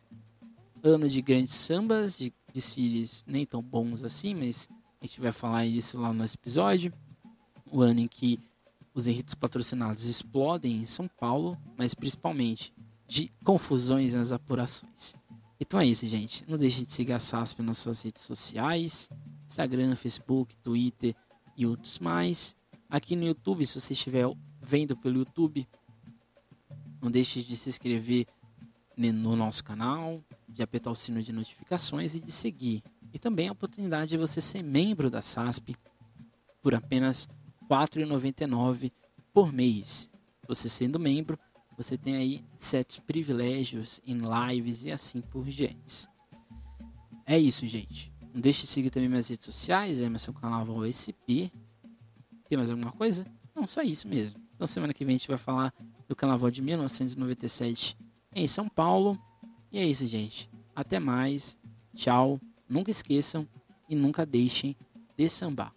Ano 0.84 1.08
de 1.08 1.22
grandes 1.22 1.56
sambas, 1.56 2.18
de 2.18 2.34
desfiles 2.54 3.24
nem 3.28 3.46
tão 3.46 3.62
bons 3.62 4.04
assim, 4.04 4.34
mas 4.34 4.70
a 5.02 5.06
gente 5.06 5.22
vai 5.22 5.32
falar 5.32 5.66
isso 5.66 6.00
lá 6.00 6.10
no 6.10 6.16
nosso 6.16 6.36
episódio. 6.36 6.94
O 7.72 7.82
ano 7.82 8.02
em 8.02 8.08
que 8.08 8.40
os 8.94 9.08
enritos 9.08 9.36
patrocinados 9.36 10.06
explodem 10.06 10.78
em 10.78 10.86
São 10.86 11.08
Paulo, 11.08 11.58
mas 11.78 11.94
principalmente 11.94 12.74
de 13.08 13.32
confusões 13.44 14.14
nas 14.14 14.32
apurações. 14.32 15.14
Então 15.60 15.80
é 15.80 15.86
isso, 15.86 16.08
gente. 16.08 16.44
Não 16.48 16.58
deixe 16.58 16.84
de 16.84 16.92
seguir 16.92 17.14
a 17.14 17.20
SASP 17.20 17.62
nas 17.62 17.78
suas 17.78 18.02
redes 18.02 18.24
sociais: 18.24 19.10
Instagram, 19.48 19.96
Facebook, 19.96 20.56
Twitter 20.58 21.16
e 21.62 21.66
outros 21.66 22.00
mais. 22.00 22.56
Aqui 22.90 23.16
no 23.16 23.24
YouTube, 23.24 23.66
se 23.66 23.80
você 23.80 23.94
estiver 23.94 24.26
vendo 24.62 24.98
pelo 24.98 25.20
YouTube, 25.20 25.68
não 27.02 27.10
deixe 27.10 27.42
de 27.42 27.56
se 27.56 27.70
inscrever 27.70 28.26
no 28.98 29.36
nosso 29.36 29.64
canal, 29.64 30.22
de 30.48 30.62
apertar 30.62 30.92
o 30.92 30.96
sino 30.96 31.22
de 31.22 31.32
notificações 31.32 32.16
e 32.16 32.20
de 32.20 32.32
seguir. 32.32 32.84
E 33.14 33.20
também 33.20 33.48
a 33.48 33.52
oportunidade 33.52 34.12
de 34.12 34.18
você 34.18 34.42
ser 34.42 34.64
membro 34.64 35.10
da 35.10 35.22
SASP 35.22 35.76
por 36.62 36.76
apenas 36.76 37.28
R$ 37.62 37.68
4,99 37.70 38.92
por 39.34 39.52
mês. 39.52 40.10
Você 40.48 40.70
sendo 40.70 41.00
membro, 41.00 41.40
você 41.78 41.98
tem 41.98 42.16
aí 42.16 42.44
certos 42.58 43.00
privilégios 43.00 44.02
em 44.06 44.20
lives 44.20 44.86
e 44.86 44.92
assim 44.92 45.22
por 45.22 45.46
diante. 45.46 46.08
É 47.26 47.38
isso, 47.40 47.66
gente. 47.66 48.11
Não 48.34 48.40
deixe 48.42 48.62
de 48.62 48.68
seguir 48.68 48.90
também 48.90 49.10
minhas 49.10 49.28
redes 49.28 49.46
sociais, 49.46 50.00
Emerson 50.00 50.34
Carnaval 50.34 50.84
SP. 50.88 51.52
Tem 52.48 52.58
mais 52.58 52.70
alguma 52.70 52.92
coisa? 52.92 53.26
Não, 53.56 53.68
só 53.68 53.82
isso 53.82 54.08
mesmo. 54.08 54.40
Então 54.56 54.66
semana 54.68 54.94
que 54.94 55.04
vem 55.04 55.16
a 55.16 55.18
gente 55.18 55.28
vai 55.28 55.38
falar 55.38 55.74
do 56.08 56.16
Carnaval 56.16 56.50
de 56.50 56.62
1997 56.62 57.98
em 58.34 58.48
São 58.48 58.70
Paulo. 58.70 59.20
E 59.72 59.80
é 59.80 59.86
isso, 59.86 60.06
gente. 60.06 60.50
Até 60.76 61.00
mais. 61.00 61.58
Tchau. 61.96 62.40
Nunca 62.68 62.90
esqueçam 62.90 63.48
e 63.90 63.96
nunca 63.96 64.26
deixem 64.26 64.76
de 65.18 65.30
sambar. 65.30 65.70